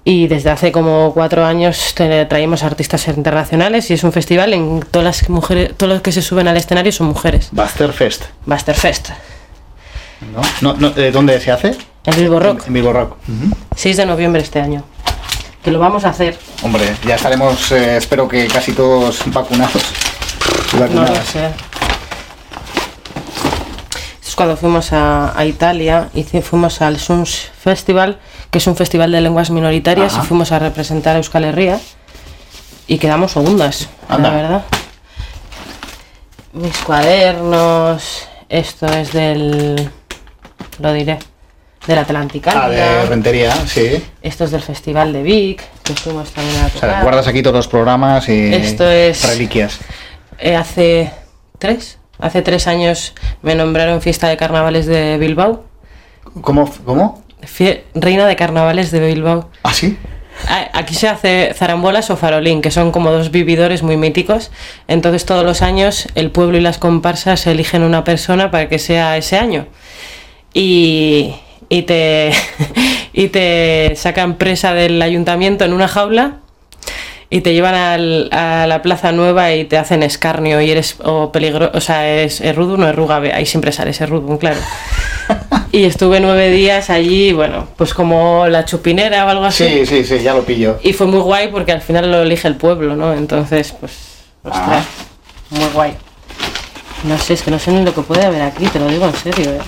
[0.04, 5.04] y desde hace como cuatro años traemos artistas internacionales y es un festival en todas
[5.04, 7.48] las mujeres, todos los que se suben al escenario son mujeres.
[7.52, 9.10] Buster Fest, Masterfest,
[10.32, 10.40] ¿no?
[10.60, 11.76] no, no ¿de ¿Dónde se hace?
[12.04, 13.16] el Bilbo Rock, En Bilbo Rock.
[13.76, 14.82] 6 de noviembre este año.
[15.62, 16.36] Que lo vamos a hacer.
[16.62, 19.82] Hombre, ya estaremos, eh, espero que casi todos vacunados.
[20.72, 21.50] y No lo sé.
[24.32, 26.08] Esto es cuando fuimos a, a Italia
[26.42, 28.18] fuimos al Suns Festival,
[28.50, 30.22] que es un festival de lenguas minoritarias, Ajá.
[30.22, 31.78] y fuimos a representar a Euskal Herria
[32.86, 34.30] y quedamos segundas, Anda.
[34.30, 34.62] la verdad.
[36.54, 39.90] Mis cuadernos, esto es del,
[40.78, 41.18] lo diré,
[41.86, 42.64] del Atlanticalia.
[42.64, 44.02] Ah, de rentería, sí.
[44.22, 47.02] Esto es del Festival de Vic, que fuimos también a O sea, tocar.
[47.02, 49.78] guardas aquí todos los programas y Esto es- reliquias.
[50.38, 51.12] Eh, hace
[51.58, 53.12] tres, hace tres años
[53.42, 55.64] me nombraron fiesta de carnavales de Bilbao,
[56.40, 56.70] ¿Cómo?
[56.84, 57.22] ¿Cómo?
[57.42, 59.50] Fie- reina de carnavales de Bilbao.
[59.64, 59.98] ¿Ah, sí?
[60.72, 64.50] Aquí se hace zarambolas o farolín, que son como dos vividores muy míticos.
[64.88, 69.16] Entonces todos los años el pueblo y las comparsas eligen una persona para que sea
[69.18, 69.66] ese año.
[70.54, 71.34] Y,
[71.68, 72.32] y te,
[73.12, 76.38] y te sacan presa del ayuntamiento en una jaula
[77.32, 81.32] y te llevan al- a la plaza nueva y te hacen escarnio y eres o
[81.32, 84.60] peligro, o sea, es, rudo, no es rugabe, ahí siempre sale ese rudo, claro.
[85.72, 89.66] Y estuve nueve días allí, bueno, pues como la chupinera o algo así.
[89.66, 90.78] Sí, sí, sí, ya lo pillo.
[90.82, 93.14] Y fue muy guay porque al final lo elige el pueblo, ¿no?
[93.14, 93.92] Entonces, pues,
[94.44, 94.84] ostras,
[95.48, 95.94] muy guay.
[97.04, 99.06] No sé, es que no sé ni lo que puede haber aquí, te lo digo
[99.06, 99.58] en serio, ¿eh?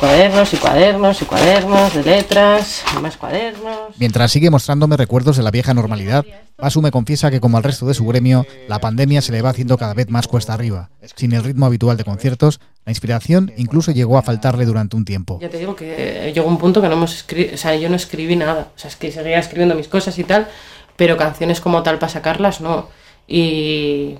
[0.00, 3.98] Cuadernos y cuadernos y cuadernos de letras, y más cuadernos.
[3.98, 6.24] Mientras sigue mostrándome recuerdos de la vieja normalidad,
[6.56, 9.50] Pasu me confiesa que como al resto de su gremio, la pandemia se le va
[9.50, 10.88] haciendo cada vez más cuesta arriba.
[11.16, 15.38] Sin el ritmo habitual de conciertos, la inspiración incluso llegó a faltarle durante un tiempo.
[15.38, 17.96] Ya te digo que llegó un punto que no hemos escrito, o sea, yo no
[17.96, 20.48] escribí nada, o sea, es que seguía escribiendo mis cosas y tal,
[20.96, 22.88] pero canciones como tal para sacarlas no.
[23.28, 24.14] Y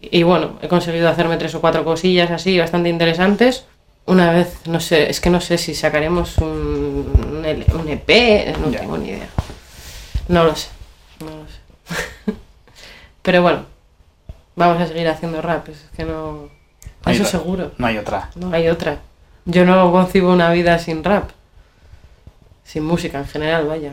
[0.00, 3.66] y bueno, he conseguido hacerme tres o cuatro cosillas así bastante interesantes.
[4.08, 8.56] Una vez, no sé, es que no sé si sacaremos un, un L- un EP,
[8.58, 9.28] no tengo ni idea.
[10.28, 10.68] No lo sé,
[11.20, 12.32] no lo sé.
[13.22, 13.66] Pero bueno,
[14.56, 16.48] vamos a seguir haciendo rap, es que no...
[17.04, 17.38] hay Eso otra.
[17.38, 17.72] seguro.
[17.76, 18.30] No hay otra.
[18.34, 18.98] No hay otra.
[19.44, 21.30] Yo no concibo una vida sin rap.
[22.64, 23.92] Sin música en general, vaya.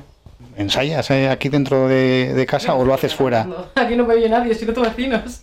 [0.58, 3.44] ¿Ensayas eh, aquí dentro de, de casa o lo haces fuera?
[3.46, 5.42] No, aquí no me oye nadie, sino tus vecinos.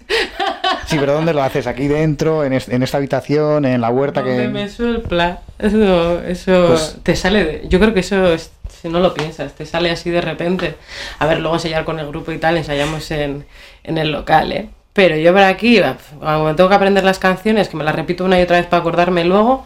[0.93, 1.67] Sí, pero ¿dóde lo haces?
[1.67, 2.45] ¿Aquí dentro?
[2.45, 3.65] ¿En, es- en esta habitación?
[3.65, 4.23] ¿En la huerta?
[4.23, 5.41] Que me sopla.
[5.59, 7.69] Eso, eso Pues- te sale de...
[7.69, 10.75] Yo creo que eso, es- si no lo piensas, te sale así de repente.
[11.19, 13.45] A ver, luego ensayar con el grupo y tal, ensayamos en,
[13.85, 14.69] en el local, ¿eh?
[14.93, 15.81] Pero yo por aquí,
[16.21, 18.67] cuando me tengo que aprender las canciones, que me las repito una y otra vez
[18.67, 19.65] para acordarme luego,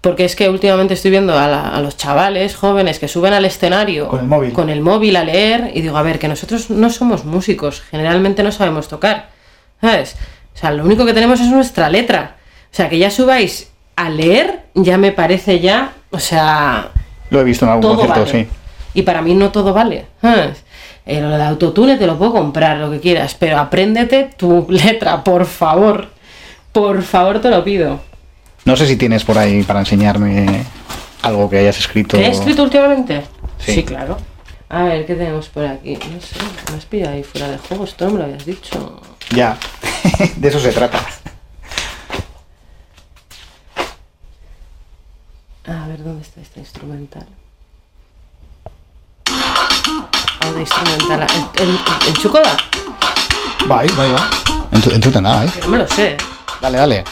[0.00, 3.44] porque es que últimamente estoy viendo a, la- a los chavales jóvenes que suben al
[3.44, 4.52] escenario Con el móvil.
[4.52, 8.42] con el móvil a leer y digo, a ver, que nosotros no somos músicos, generalmente
[8.44, 9.28] no sabemos tocar,
[9.80, 10.16] ¿sabes?
[10.56, 12.36] O sea, lo único que tenemos es nuestra letra.
[12.72, 16.88] O sea, que ya subáis a leer, ya me parece ya, O sea,
[17.30, 18.32] Lo he visto en algún concierto, vale.
[18.44, 18.48] sí.
[18.94, 20.06] Y para mí no todo vale.
[21.04, 25.22] Eh, lo del autotune te lo puedo comprar, lo que quieras, pero apréndete tu letra,
[25.22, 26.08] por favor.
[26.72, 28.00] Por favor, te lo pido.
[28.64, 30.64] No sé si tienes por ahí para enseñarme
[31.22, 32.16] algo que hayas escrito.
[32.16, 33.22] ¿Qué he escrito últimamente?
[33.58, 33.82] Sí.
[33.84, 34.16] claro.
[34.68, 35.94] A ver, ¿qué tenemos por aquí?
[35.94, 36.36] No sé,
[36.72, 39.00] me has pillado ahí fuera de juego, esto no me lo habías dicho.
[39.30, 39.56] Ya,
[40.36, 41.04] de eso se trata.
[45.66, 47.26] A ver, ¿dónde está este instrumental?
[49.26, 51.26] Ah, de instrumental.
[51.58, 52.56] ¿En, en, en Chucoda?
[53.70, 54.30] Va, ahí, va, ahí, va.
[54.70, 55.50] En tu, en tu nada, ¿eh?
[55.62, 56.16] No me lo sé.
[56.60, 57.04] Dale, dale.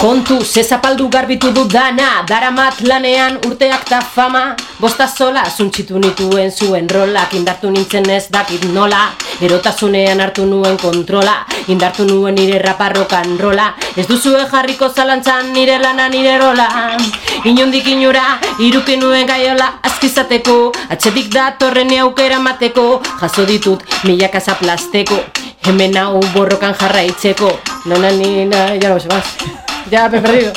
[0.00, 4.56] Kontu, ze zapaldu garbitu dudana Daramat lanean urteak ta fama.
[4.80, 7.34] Bosta zola, zuntxitu nituen zuen rolak.
[7.34, 9.10] Indartu nintzen ez dakit nola.
[9.44, 11.44] Erotasunean hartu nuen kontrola.
[11.68, 13.74] Indartu nuen nire raparrokan rola.
[13.94, 16.96] Ez duzue jarriko zalantzan nire lana nire rola.
[17.44, 25.24] Inundik inura, iruki nuen gaiola Azkizateko, atxetik datorren aukera mateko Jaso ditut milaka zaplasteko.
[25.66, 27.58] Hemen hau borrokan jarraitzeko.
[27.84, 30.52] Nona nina, más Ya me he perdido.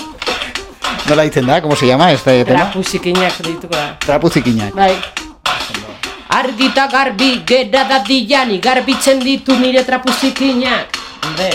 [1.08, 1.62] ¿No la dicen nada?
[1.62, 2.72] ¿Cómo se llama este tema?
[2.72, 4.00] Trapuzikinak dituko da.
[4.00, 4.74] Trapuzikinak.
[4.74, 4.96] Bai.
[6.30, 10.88] Argita garbi gera dadian garbitzen ditu nire trapuzikinak.
[11.24, 11.50] Hombre.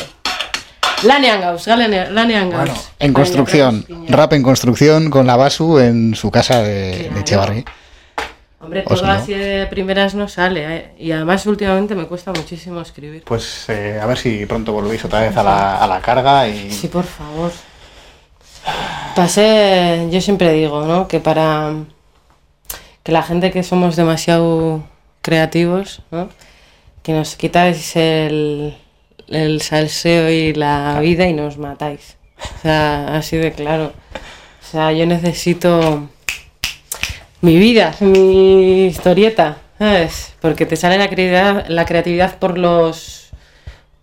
[1.03, 2.61] Lanean gauz, galenean, lanean gauz.
[2.69, 7.65] Bueno, en construcción, rap en construcción con la Basu en su casa de, de.
[8.61, 9.13] Hombre, todo no.
[9.13, 10.65] así de primeras no sale.
[10.77, 10.91] eh.
[10.99, 13.23] Y además últimamente me cuesta muchísimo escribir.
[13.25, 16.71] Pues eh, a ver si pronto volvéis otra vez a la, a la carga y...
[16.73, 17.53] Sí, por favor.
[19.15, 21.09] Pasé, yo siempre digo, ¿no?
[21.09, 21.73] Que para
[23.03, 24.83] que la gente que somos demasiado
[25.23, 26.29] creativos, ¿no?
[27.03, 28.77] Que nos quitáis el,
[29.29, 32.17] el salseo y la vida y nos matáis.
[32.59, 33.93] O sea, así de claro.
[34.63, 36.09] O sea, yo necesito
[37.41, 40.35] mi vida, mi historieta, ¿sabes?
[40.41, 43.31] Porque te sale la creatividad, la creatividad por los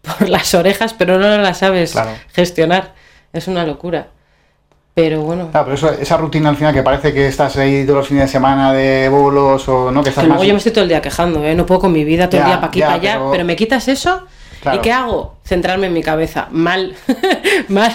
[0.01, 2.11] por las orejas, pero no la sabes Claro.
[2.33, 2.93] gestionar.
[3.33, 4.07] Es una locura.
[4.93, 7.97] Pero bueno, Claro, pero eso- esa rutina al final que parece que estás ahí todos
[7.99, 10.37] los fines de semana de bolos o no, que estás que más...
[10.37, 11.53] luego yo me estoy todo el día quejando, ¿eh?
[11.53, 13.43] No puedo con mi vida todo Ya, el día para aquí, para allá, pero- pero...
[13.45, 14.25] me quitas eso
[14.65, 14.79] Claro.
[14.79, 15.35] ¿y qué hago?
[15.43, 16.47] Centrarme en mi cabeza.
[16.49, 16.95] Mal.
[17.69, 17.93] Mal.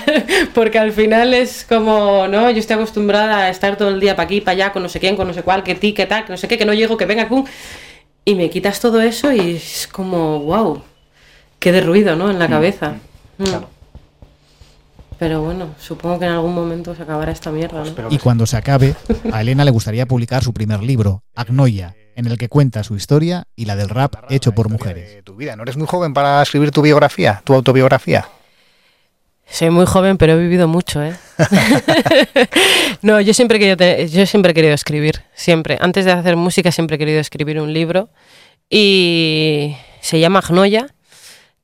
[0.55, 2.49] Porque al final es como, ¿no?
[2.49, 5.01] Yo estoy acostumbrada a estar todo el día para aquí, para allá, con no sé
[5.01, 6.73] quién, con no sé cuál, que ti, que tal, que no sé qué, que no
[6.73, 7.45] llego, que venga, pum.
[8.25, 10.81] Y me quitas todo eso y es como, wow,
[11.59, 12.31] qué de ruido, ¿no?
[12.31, 12.95] En la cabeza.
[13.39, 13.45] Mm.
[13.45, 13.68] Claro.
[15.18, 18.09] Pero bueno, supongo que en algún momento se acabará esta mierda, ¿no?
[18.11, 18.95] Y cuando se acabe,
[19.33, 23.44] a Elena le gustaría publicar su primer libro, Agnoia, en el que cuenta su historia
[23.56, 25.14] y la del rap hecho por mujeres.
[25.14, 28.26] de Tu vida, ¿no eres muy joven para escribir tu biografía, tu autobiografía?
[29.48, 31.12] Soy muy joven, pero he vivido mucho, ¿eh?
[33.02, 35.76] no, yo siempre, he querido te- yo siempre he querido escribir, siempre.
[35.80, 38.11] Antes de hacer música siempre he querido escribir un libro
[38.68, 40.86] y se llama Agnoia,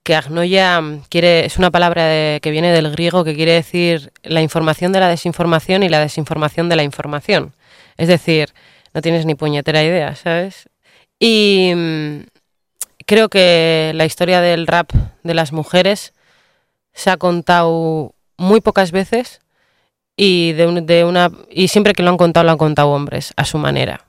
[0.02, 4.12] que Agnoia mm, quiere, es una palabra de- que viene del griego que quiere decir
[4.22, 7.52] la información de la desinformación y la desinformación de la información.
[7.96, 8.52] Es decir,
[8.96, 10.70] no tienes ni puñetera idea, ¿sabes?
[11.20, 12.20] Y mm,
[13.04, 14.90] creo que la historia del rap
[15.22, 16.14] de las mujeres
[16.94, 19.42] se ha contado muy pocas veces
[20.16, 23.34] y de, un- de una y siempre que lo han contado lo han contado hombres
[23.36, 24.06] a su manera.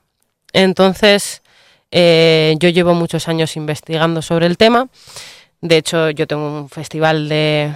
[0.54, 1.42] Entonces
[1.92, 4.88] eh, yo llevo muchos años investigando sobre el tema.
[5.60, 7.74] De hecho yo tengo un festival de,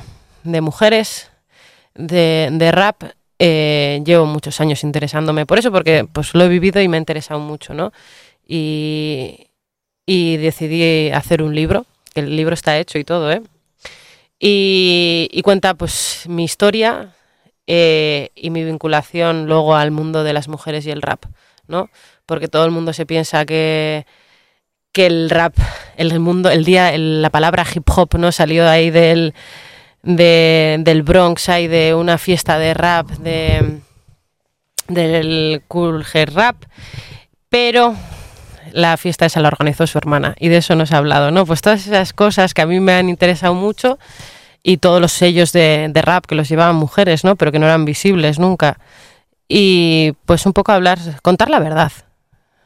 [0.62, 1.30] mujeres
[1.93, 3.03] de rap.
[3.44, 7.00] Eh, llevo muchos años interesándome por eso porque pues lo he vivido y me ha
[7.00, 7.92] interesado mucho, ¿no?
[8.48, 9.48] Y,
[10.06, 13.42] y decidí hacer un libro, que el libro está hecho y todo, ¿eh?
[14.39, 17.14] y, y cuenta pues mi historia
[17.68, 21.26] eh, y mi vinculación luego al mundo de las mujeres y el rap,
[21.68, 21.89] ¿no?
[22.26, 24.06] Porque todo el mundo se piensa que,
[24.92, 25.56] que el rap,
[25.98, 28.32] el mundo, el día, el- la palabra hip hop, ¿no?
[28.32, 29.34] Salió ahí del,
[30.04, 33.80] de- del Bronx, ahí de una fiesta de rap, de,
[34.88, 36.56] del cool hair rap,
[37.49, 37.95] pero
[38.74, 41.45] la fiesta esa la organizó su hermana y de eso nos ha hablado, ¿no?
[41.45, 43.99] Pues todas esas cosas que a mí me han interesado mucho
[44.64, 47.36] y todos los sellos de, de rap que los llevaban mujeres, ¿no?
[47.36, 48.78] Pero que no eran visibles nunca.
[49.47, 51.91] Y pues un poco hablar, contar la verdad,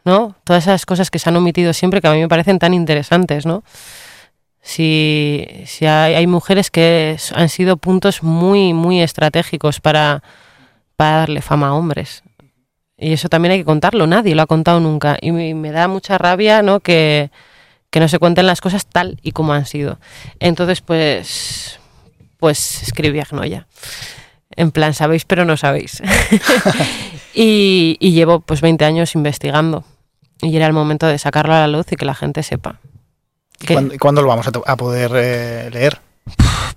[0.03, 0.35] ¿no?
[0.43, 3.45] Todas esas cosas que se han omitido siempre que a mí me parecen tan interesantes,
[3.45, 3.63] ¿no?
[4.65, 10.23] Si, si hay, hay mujeres que han sido puntos muy, muy estratégicos para,
[10.95, 12.23] para darle fama a hombres.
[12.97, 15.17] Y eso también hay que contarlo, nadie lo ha contado nunca.
[15.21, 16.79] Y me, da mucha rabia, ¿no?
[16.79, 17.29] Que,
[17.91, 19.99] que no se cuenten las cosas tal y como han sido.
[20.39, 21.79] Entonces, pues,
[22.37, 23.67] pues escribí Agnoya.
[24.49, 26.01] En plan, sabéis pero no sabéis.
[27.35, 29.83] y, y llevo pues 20 años investigando.
[30.41, 32.79] Y era el momento de sacarlo a la luz y que la gente sepa.
[33.61, 35.99] ¿Y cuándo, lo vamos a, poder eh, leer?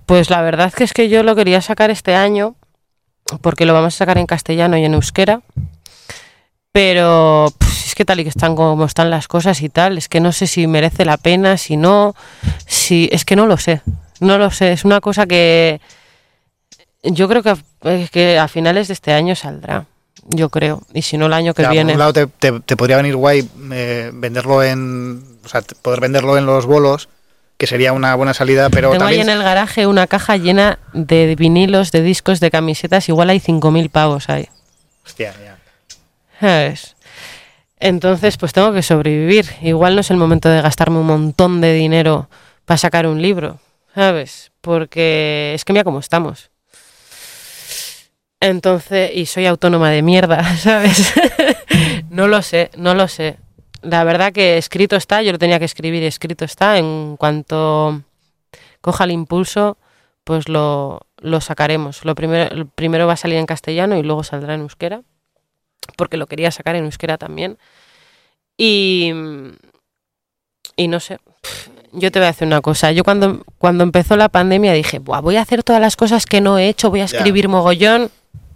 [0.05, 2.55] Pues la verdad que es que yo lo quería sacar este año,
[3.41, 5.41] porque lo vamos a sacar en castellano y en euskera.
[6.71, 10.19] Pero es que tal y que están como están las cosas y tal, es que
[10.19, 12.15] no sé si merece la pena, si no,
[12.67, 13.81] si es que no lo sé,
[14.19, 14.71] no lo sé.
[14.71, 15.81] Es una cosa que
[17.03, 17.57] yo creo que, a-
[18.11, 19.85] que a finales de este año saldrá,
[20.27, 21.93] yo creo, y si no el año que viene.
[21.93, 25.28] Por un lado te, te- te podría venir guay eh, venderlo en...
[25.49, 27.09] O sea, poder venderlo en los bolos,
[27.57, 29.29] que sería una buena salida, pero Tengo ahí también...
[29.29, 33.89] en el garaje una caja llena de vinilos, de discos, de camisetas, igual hay 5.000
[33.89, 34.47] pavos ahí.
[35.03, 35.57] Hostia, ya.
[36.39, 36.95] ¿sabes?
[37.79, 39.47] Entonces, pues tengo que sobrevivir.
[39.61, 42.29] Igual no es el momento de gastarme un montón de dinero
[42.65, 43.59] para sacar un libro,
[43.95, 44.51] ¿sabes?
[44.61, 46.51] Porque es que mira cómo estamos.
[48.39, 51.11] Entonces, y soy autónoma de mierda, ¿sabes?
[52.11, 53.37] no lo sé, no lo sé.
[53.81, 56.77] La verdad que escrito está, yo lo tenía que escribir, escrito está.
[56.77, 58.01] En cuanto
[58.81, 59.77] coja el impulso,
[60.23, 62.05] pues lo, lo sacaremos.
[62.05, 65.01] Lo primero, primero va a salir en castellano y luego saldrá en euskera
[65.95, 67.57] porque lo quería sacar en euskera también.
[68.57, 69.13] Y,
[70.75, 71.17] y no sé,
[71.91, 72.91] yo te voy a decir una cosa.
[72.91, 76.41] Yo cuando, cuando empezó la pandemia dije, Buah, voy a hacer todas las cosas que
[76.41, 78.11] no he hecho, voy a escribir mogollón.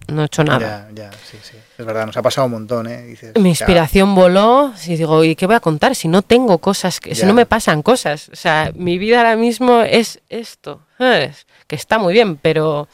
[0.07, 0.89] No he hecho nada.
[0.93, 1.55] Ya, ya, sí, sí.
[1.77, 3.01] Es verdad, nos ha pasado un montón, ¿eh?
[3.03, 6.57] Dices, Mi ya, inspiración voló y digo, ¿y qué voy a contar si no tengo
[6.59, 8.29] cosas, que, si no me pasan cosas?
[8.29, 11.47] O sea, mi vida ahora mismo es esto, ¿sabes?
[11.67, 12.87] Que está muy bien, pero,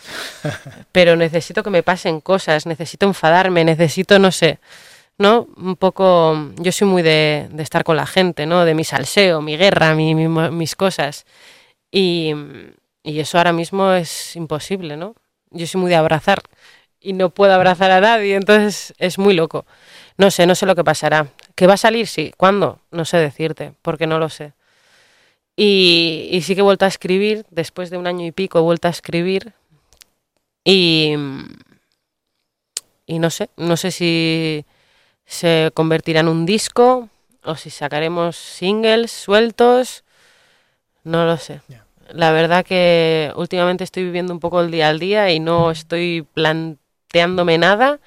[0.92, 4.60] pero necesito que me pasen cosas, necesito enfadarme, necesito, no sé,
[5.18, 5.48] ¿no?
[5.58, 8.66] Un poco, yo soy muy de, de estar con la gente, ¿no?
[8.66, 11.26] De mi salseo, mi guerra, mi- mi- mis cosas.
[11.92, 12.34] Y,
[13.04, 15.16] y eso ahora mismo es imposible, ¿no?
[15.52, 16.44] Yo soy muy de abrazar
[17.02, 19.66] y no puedo abrazar a nadie, entonces es muy loco.
[20.18, 21.28] No sé, no sé lo que pasará.
[21.56, 22.08] ¿Que va a salir?
[22.08, 22.34] Sí.
[22.36, 22.80] ¿Cuándo?
[22.92, 24.54] No sé decirte, porque no lo sé.
[25.56, 28.62] Y, y sí que he vuelto a escribir, después de un año y pico he
[28.62, 29.54] vuelto a escribir.
[30.64, 31.16] Y,
[33.06, 34.66] y no sé, no sé si
[35.26, 37.10] se convertirá en un disco
[37.44, 40.04] o si sacaremos singles sueltos.
[41.04, 41.62] No lo sé.
[42.12, 46.26] La verdad que últimamente estoy viviendo un poco el día al día y no estoy
[47.14, 48.00] planteándome nada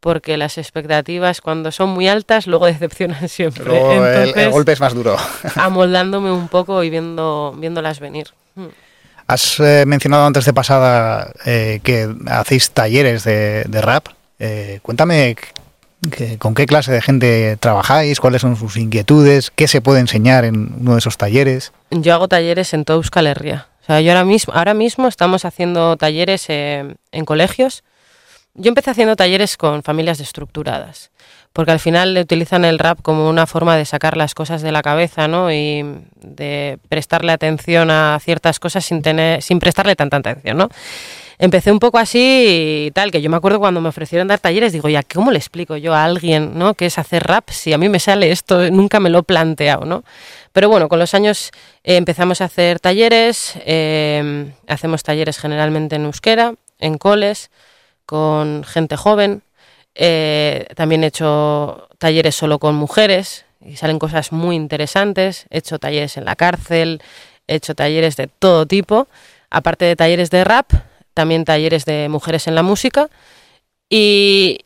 [0.00, 3.64] porque las expectativas cuando son muy altas luego decepcionan siempre.
[3.64, 5.16] Luego el- el, Entonces, golpe es más duro.
[5.56, 8.28] amoldándome un poco y viendo viéndolas venir.
[8.54, 8.66] Mm.
[9.26, 14.08] Has eh, mencionado antes de pasada eh, que hacéis talleres de, de rap.
[14.38, 15.36] Eh, cuéntame
[16.10, 20.44] que- con qué clase de gente trabajáis, cuáles son sus inquietudes, qué se puede enseñar
[20.44, 21.72] en uno de esos talleres.
[21.90, 23.68] Yo hago talleres en toda Euskal Herria.
[23.82, 27.82] O sea, yo ahora mismo, ahora mismo estamos haciendo talleres en colegios.
[28.56, 31.10] Yo empecé haciendo talleres con familias destructuradas,
[31.52, 34.80] porque al final utilizan el rap como una forma de sacar las cosas de la
[34.80, 35.52] cabeza, ¿no?
[35.52, 35.84] Y
[36.20, 40.68] de prestarle atención a ciertas cosas sin prestarle tanta atención, ¿no?
[41.38, 44.72] Empecé un poco así y tal, que yo me acuerdo cuando me ofrecieron dar talleres,
[44.72, 46.74] digo, ya, ¿cómo le explico yo a alguien, ¿no?
[46.74, 48.70] qué es hacer rap si a mí me sale esto?
[48.70, 50.04] Nunca me lo he planteado, ¿no?
[50.52, 51.50] Pero bueno, con los años
[51.82, 57.50] eh, empezamos a hacer talleres, eh, hacemos talleres generalmente en euskera, en coles,
[58.06, 59.42] con gente joven.
[59.94, 65.46] Eh, también he hecho talleres solo con mujeres y salen cosas muy interesantes.
[65.50, 67.02] He hecho talleres en la cárcel,
[67.46, 69.08] he hecho talleres de todo tipo,
[69.50, 70.72] aparte de talleres de rap,
[71.14, 73.08] también talleres de mujeres en la música.
[73.88, 74.60] Y,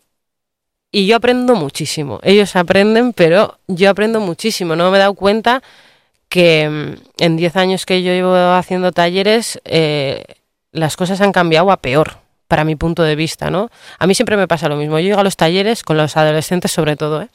[0.92, 2.18] yo aprendo muchísimo.
[2.22, 4.74] Ellos aprenden, pero yo aprendo muchísimo.
[4.74, 5.62] No me he dado cuenta
[6.28, 10.24] que mm, en 10 años que yo llevo haciendo talleres, eh,
[10.72, 12.18] las cosas han cambiado a peor,
[12.48, 13.70] para mi punto de vista, ¿no?
[13.98, 14.98] A mí siempre me pasa lo mismo.
[14.98, 17.28] Yo llego a los talleres, con los adolescentes sobre todo, ¿eh?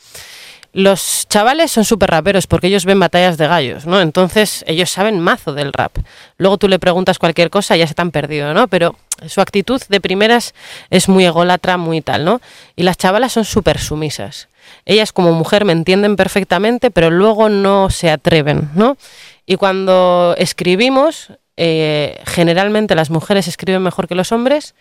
[0.76, 4.01] Los chavales son súper raperos porque ellos ven batallas de gallos, ¿no?
[4.01, 5.95] Entonces ellos saben mazo del rap.
[6.38, 8.68] Luego tú le preguntas cualquier cosa y ya se te han perdido, ¿no?
[8.68, 8.95] Pero
[9.28, 10.55] su actitud de primeras
[10.89, 12.41] es muy ególatra, muy tal, ¿no?
[12.76, 14.47] Y las chavalas son súper sumisas.
[14.86, 18.97] Ellas como mujer me entienden perfectamente, pero luego no se atreven, ¿no?
[19.45, 24.74] Y cuando escribimos, eh, generalmente las mujeres escriben mejor que los hombres,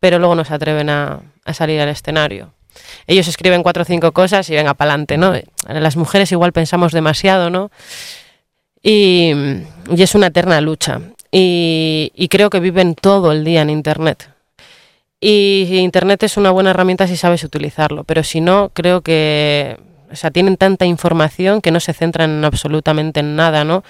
[0.00, 2.52] pero luego no se atreven a, a salir al escenario.
[3.06, 5.34] Ellos escriben cuatro o cinco cosas y venga pa'lante, ¿no?
[5.68, 7.70] Las mujeres igual pensamos demasiado, ¿no?
[8.82, 9.32] Y,
[9.90, 11.00] y es una eterna lucha.
[11.30, 14.30] Y, y creo que viven todo el día en Internet.
[15.20, 19.78] Y Internet es una buena herramienta si sabes utilizarlo, pero si no, creo que
[20.12, 23.84] O sea, tienen tanta información que no se centran en absolutamente en nada, ¿no?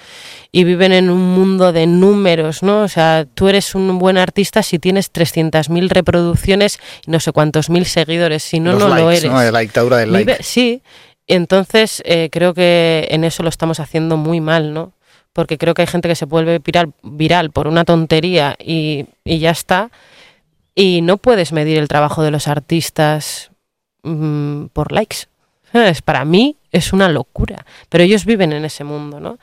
[0.51, 2.81] Y viven en un mundo de números, ¿no?
[2.83, 7.69] O sea, tú eres un buen artista si tienes 300.000 reproducciones y no sé cuántos
[7.69, 8.43] mil seguidores.
[8.43, 9.25] Si no, Los no lo eres.
[9.31, 9.41] ¿no?
[9.51, 10.43] La dictadura del Vive- like.
[10.43, 10.81] Sí,
[11.27, 14.93] entonces eh, creo que en eso lo estamos haciendo muy mal, ¿no?
[15.33, 19.39] Porque creo que hay gente que se vuelve viral, viral por una tontería y, y
[19.39, 19.89] ya está.
[20.75, 23.51] Y no puedes medir el trabajo de los artistas
[24.03, 25.27] mm, por likes.
[25.71, 26.01] ¿Sabes?
[26.01, 27.65] Para mí es una locura.
[27.89, 29.37] Pero ellos viven en ese mundo, ¿no?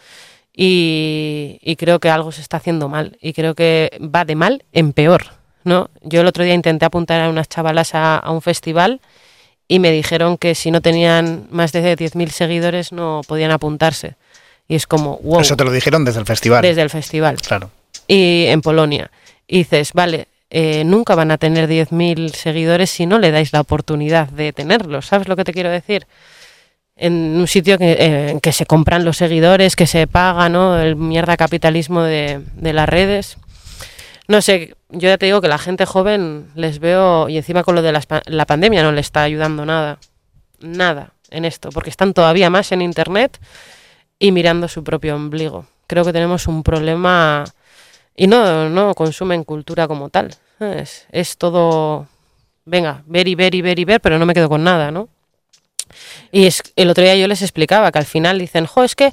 [0.55, 3.17] Y, y creo que algo se está haciendo mal.
[3.21, 5.27] Y creo que va de mal en peor,
[5.65, 5.89] ¿no?
[6.03, 9.01] Yo el otro día intenté apuntar a unas chavalas a, a un festival
[9.69, 14.17] y me dijeron que si no tenían más de 10.000 seguidores no podían apuntarse.
[14.67, 16.63] Y es como, wow, Eso te lo dijeron desde el festival.
[16.63, 17.37] desde el festival.
[17.37, 17.71] Claro.
[18.07, 19.11] Y en Polonia.
[19.47, 23.61] Y dices, vale, eh, nunca van a tener 10.000 seguidores si no le dais la
[23.61, 25.07] oportunidad de tenerlos.
[25.07, 26.07] ¿Sabes lo que te quiero decir?
[26.97, 30.79] En un sitio que, que se compran los seguidores, que se paga, ¿no?
[30.79, 33.37] El mierda capitalismo de, de las redes.
[34.27, 37.75] No sé, yo ya te digo que la gente joven les veo, y encima con
[37.75, 39.99] lo de la, la pandemia no le está ayudando nada.
[40.61, 43.39] Nada en esto, porque están todavía más en internet
[44.19, 45.67] y mirando su propio ombligo.
[45.87, 47.45] Creo que tenemos un problema
[48.19, 50.35] y no, no consumen cultura como tal.
[50.59, 52.09] Es, es todo,
[52.65, 55.09] venga, ver y ver y ver y ver, pero no me quedo con nada, ¿no?
[56.33, 59.13] Y es, el otro día yo les explicaba que al final dicen, jo, es que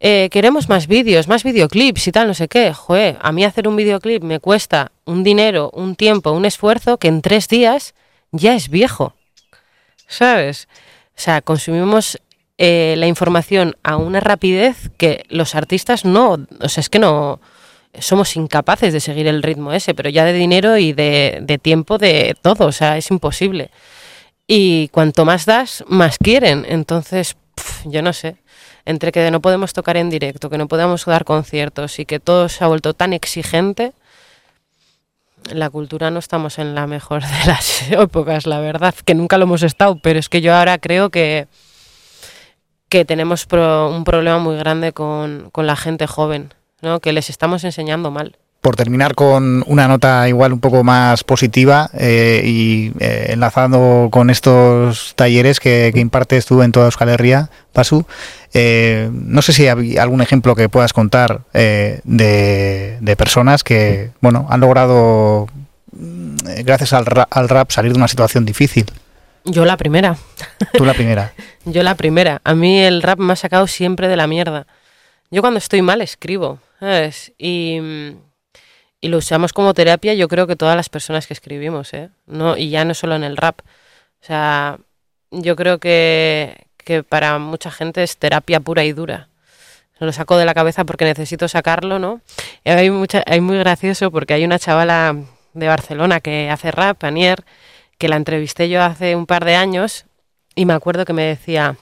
[0.00, 2.74] eh, queremos más vídeos, más videoclips y tal, no sé qué.
[2.74, 7.08] Joder, a mí hacer un videoclip me cuesta un dinero, un tiempo, un esfuerzo que
[7.08, 7.94] en tres días
[8.32, 9.14] ya es viejo.
[10.08, 10.68] ¿Sabes?
[11.16, 12.20] O sea, consumimos
[12.58, 17.40] eh, la información a una rapidez que los artistas no, o sea, es que no
[17.98, 22.34] somos incapaces de seguir el ritmo ese, pero ya de dinero y de, tiempo, de
[22.40, 23.70] todo, o sea, es imposible.
[24.46, 26.64] Y cuanto más das, más quieren.
[26.68, 28.36] Entonces, pf, yo no sé,
[28.84, 32.48] entre que no podemos tocar en directo, que no podemos dar conciertos y que todo
[32.48, 33.92] se ha vuelto tan exigente,
[35.52, 39.44] la cultura no estamos en la mejor de las épocas, la verdad, que nunca lo
[39.44, 41.46] hemos estado, pero es que yo ahora creo que,
[42.88, 46.52] que tenemos pro- un problema muy grande con, con la gente joven,
[46.82, 47.00] ¿no?
[47.00, 48.36] que les estamos enseñando mal.
[48.60, 54.30] Por terminar con una nota igual un poco más positiva eh, y eh, enlazando con
[54.30, 58.06] estos talleres que, que impartes tú en toda Euskal Herria, Pasu,
[58.54, 64.10] eh, no sé si hay algún ejemplo que puedas contar eh, de, de personas que
[64.20, 65.48] bueno han logrado,
[65.90, 68.86] mm, gracias al, ra- al rap, salir de una situación difícil.
[69.44, 70.16] Yo la primera.
[70.74, 71.32] Tú la primera.
[71.64, 72.40] Yo la primera.
[72.44, 74.68] A mí el rap me ha sacado siempre de la mierda.
[75.32, 77.32] Yo cuando estoy mal escribo, ¿sabes?
[77.38, 77.80] Y,
[79.02, 82.10] lo usamos como terapia yo creo que todas las personas que escribimos, ¿eh?
[82.26, 83.60] No, y ya no solo en el rap.
[84.20, 84.78] O sea,
[85.30, 89.28] yo creo que, que para mucha gente es terapia pura y dura.
[90.00, 92.20] Lo saco de la cabeza porque necesito sacarlo, ¿no?
[92.64, 95.16] Y hay, mucha, hay muy gracioso porque hay una chavala
[95.54, 97.44] de Barcelona que hace rap, Anier,
[97.98, 100.06] que la entrevisté yo hace un par de años
[100.56, 101.76] y me acuerdo que me decía,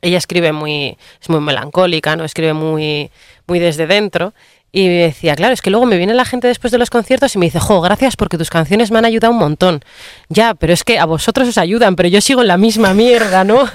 [0.00, 2.24] ella escribe muy, es muy melancólica, ¿no?
[2.24, 3.10] Escribe muy,
[3.46, 4.32] muy desde dentro.
[4.74, 7.34] Y me decía, claro, es que luego me viene la gente después de los conciertos
[7.34, 9.84] y me dice, jo, gracias porque tus canciones me han ayudado un montón.
[10.30, 13.44] Ya, pero es que a vosotros os ayudan, pero yo sigo en la misma mierda,
[13.44, 13.68] ¿no?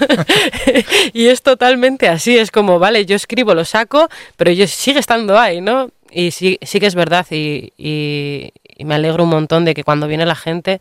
[1.12, 5.38] y es totalmente así, es como, vale, yo escribo, lo saco, pero yo sigue estando
[5.38, 5.92] ahí, ¿no?
[6.10, 7.72] Y sí, sí que es verdad y,
[8.84, 10.80] me alegro un montón de que cuando viene la gente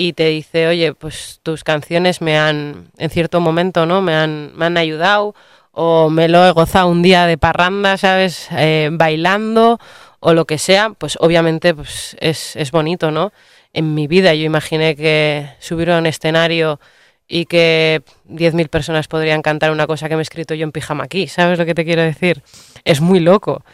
[0.00, 4.00] y te dice, oye, pues tus canciones me han, en cierto momento, ¿no?
[4.00, 5.34] Me han, me han ayudado
[5.72, 8.48] o me lo he gozado un día de parranda, ¿sabes?
[8.52, 9.78] Eh, bailando
[10.18, 13.34] o lo que sea, pues obviamente pues es, es bonito, ¿no?
[13.74, 16.80] En mi vida yo imaginé que subir a un escenario
[17.28, 21.04] y que 10.000 personas podrían cantar una cosa que me he escrito yo en pijama
[21.04, 22.42] aquí, ¿sabes lo que te quiero decir?
[22.86, 23.64] Es muy loco,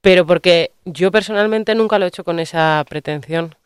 [0.00, 3.56] pero porque yo personalmente nunca lo he hecho con esa pretensión.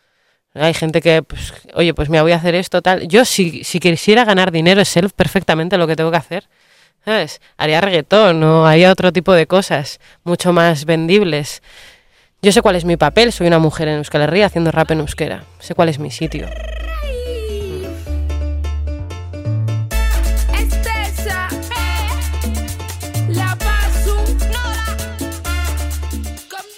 [0.55, 3.07] Hay gente que, pues, oye, pues me voy a hacer esto, tal.
[3.07, 6.49] Yo, si, si quisiera ganar dinero, sé perfectamente lo que tengo que hacer.
[7.05, 7.41] ¿Sabes?
[7.57, 11.63] Haría reggaetón o haría otro tipo de cosas mucho más vendibles.
[12.43, 15.01] Yo sé cuál es mi papel, soy una mujer en Euskal Herria haciendo rap en
[15.01, 15.45] euskera.
[15.59, 16.49] Sé cuál es mi sitio.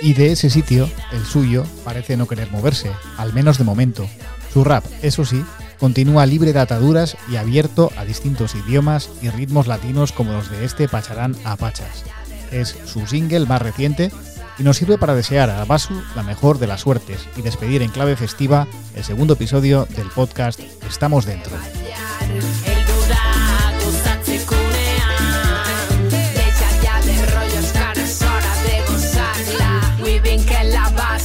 [0.02, 4.08] Y de ese sitio, el suyo, parece no querer moverse, al menos de momento.
[4.52, 5.44] Su rap, eso sí,
[5.78, 10.64] continúa libre de ataduras y abierto a distintos idiomas y ritmos latinos como los de
[10.64, 12.04] este Pacharán a Pachas.
[12.50, 14.10] Es su single más reciente
[14.58, 17.90] y nos sirve para desear a Basu la mejor de las suertes y despedir en
[17.90, 21.56] clave festiva el segundo episodio del podcast Estamos Dentro.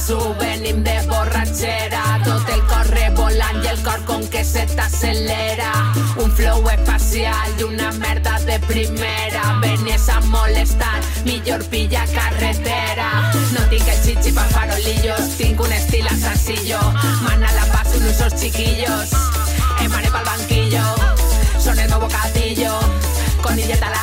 [0.06, 2.20] Passo, venim de borratxera.
[2.24, 5.70] Tot el cor revolant i el cor com que se t'accelera.
[6.22, 9.58] Un flow espacial i una merda de primera.
[9.62, 13.32] Venies a molestar, millor pilla carretera.
[13.52, 16.80] No tinc el chichi pa farolillos, tinc un estil assasillo.
[17.22, 19.10] Mana la paso en usos chiquillos.
[19.80, 20.84] Emane pa'l banquillo,
[21.58, 22.78] son el nuevo bocadillo.
[23.42, 23.96] Con illeta al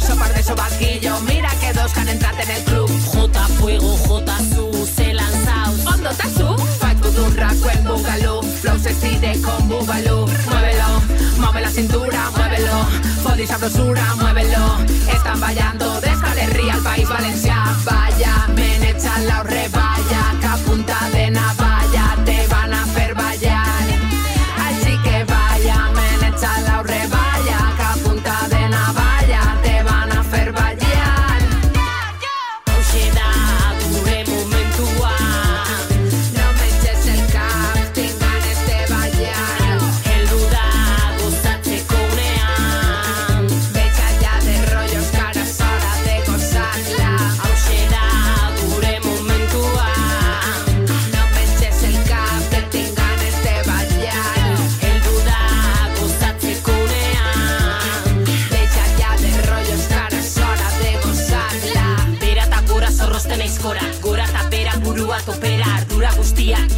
[0.00, 1.20] sopar de sobaquillo.
[1.20, 2.90] Mira que dos han entrado en el club.
[3.12, 4.63] J Fuego, J Su,
[7.18, 8.42] un rasgo en boogaloo.
[8.42, 10.26] Flow se estire con boogaloo.
[10.26, 11.02] Muévelo,
[11.38, 12.86] mueve la cintura, muévelo.
[13.22, 14.78] Body sabrosura, muévelo.
[15.12, 17.56] Están bailando de Escalerría al país Valencia.
[17.84, 20.22] Vaya, me echan la reballa.
[20.40, 21.73] Que a punta de navalla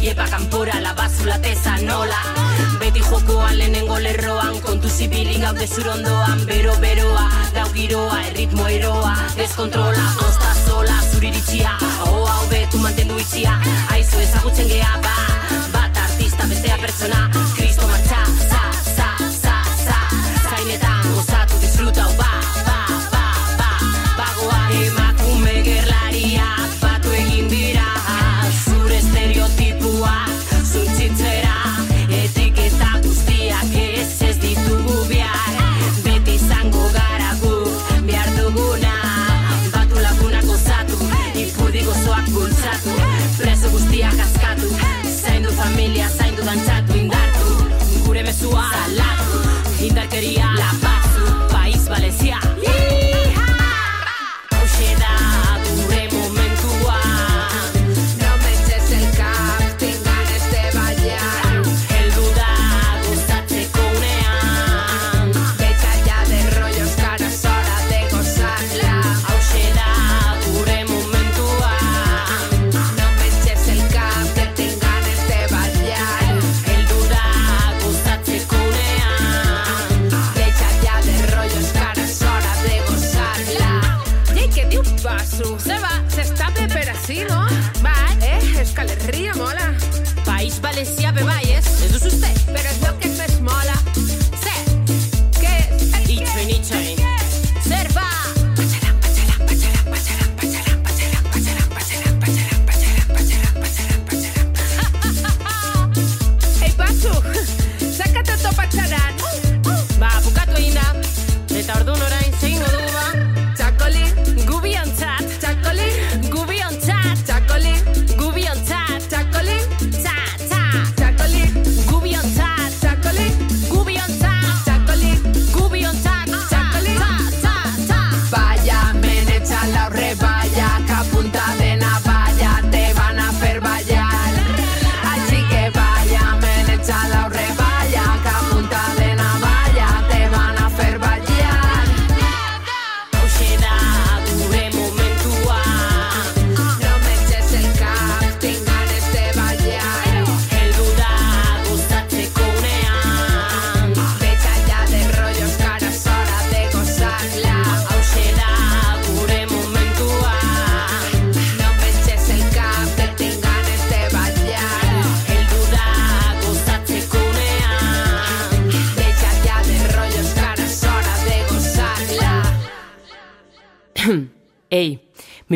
[0.07, 2.19] iepa kanpora Labazula teza nola.
[2.79, 9.15] Beti jokoan lehenengo lerroan Kontu zibilik gaude zurondoan Bero beroa, dau giroa, erritmo eroa.
[9.35, 13.59] Deskontrola, ozta sola, zuriritxia Ahoa hobetu mantendu itxia.
[13.91, 15.15] Aizu ezagutzen geha ba
[15.75, 17.27] Bat artista bestea pertsona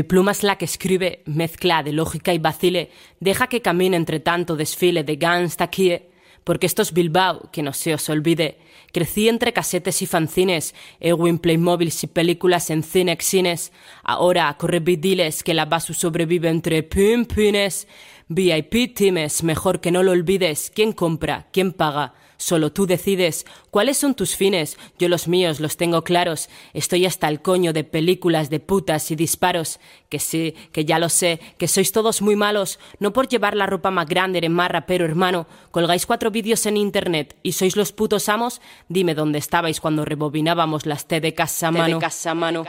[0.02, 4.20] mi pluma es la que escribe, mezcla de lógica y vacile, deja que camine entre
[4.20, 6.10] tanto desfile de gangsta kie,
[6.44, 8.58] porque esto es Bilbao, que no se os olvide.
[8.92, 13.74] Crecí entre casetes y fanzines, Ewin Playmobiles y películas en cinexines.
[14.02, 17.88] Ahora corre diles que la Basu sobrevive entre pin pines.
[18.28, 20.72] VIP times, mejor que no lo olvides.
[20.74, 21.48] ¿Quién compra?
[21.54, 22.16] ¿Quién paga?
[22.42, 24.76] Solo tú decides cuáles son tus fines.
[24.98, 26.50] Yo los míos los tengo claros.
[26.74, 29.80] Estoy hasta el coño de películas de putas y disparos.
[30.10, 32.80] Que sí, que ya lo sé, que sois todos muy malos.
[32.98, 35.46] No por llevar la ropa más grande eres más rapero, hermano.
[35.70, 38.60] Colgáis cuatro vídeos en internet y sois los putos amos.
[38.90, 42.00] Dime dónde estabais cuando rebobinábamos las T de casa mano.
[42.00, 42.66] casa mano.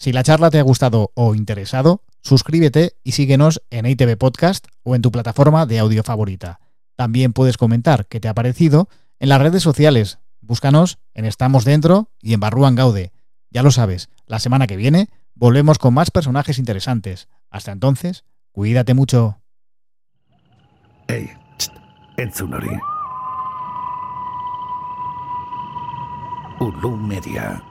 [0.00, 4.94] Si la charla te ha gustado o interesado, suscríbete y síguenos en ITV Podcast o
[4.94, 6.60] en tu plataforma de audio favorita.
[6.94, 8.88] También puedes comentar qué te ha parecido
[9.18, 10.20] en las redes sociales.
[10.40, 13.10] Búscanos en Estamos Dentro y en Barruan Gaude.
[13.50, 17.26] Ya lo sabes, la semana que viene volvemos con más personajes interesantes.
[17.50, 19.40] Hasta entonces, cuídate mucho.
[21.08, 21.30] Hey,
[27.00, 27.67] Media.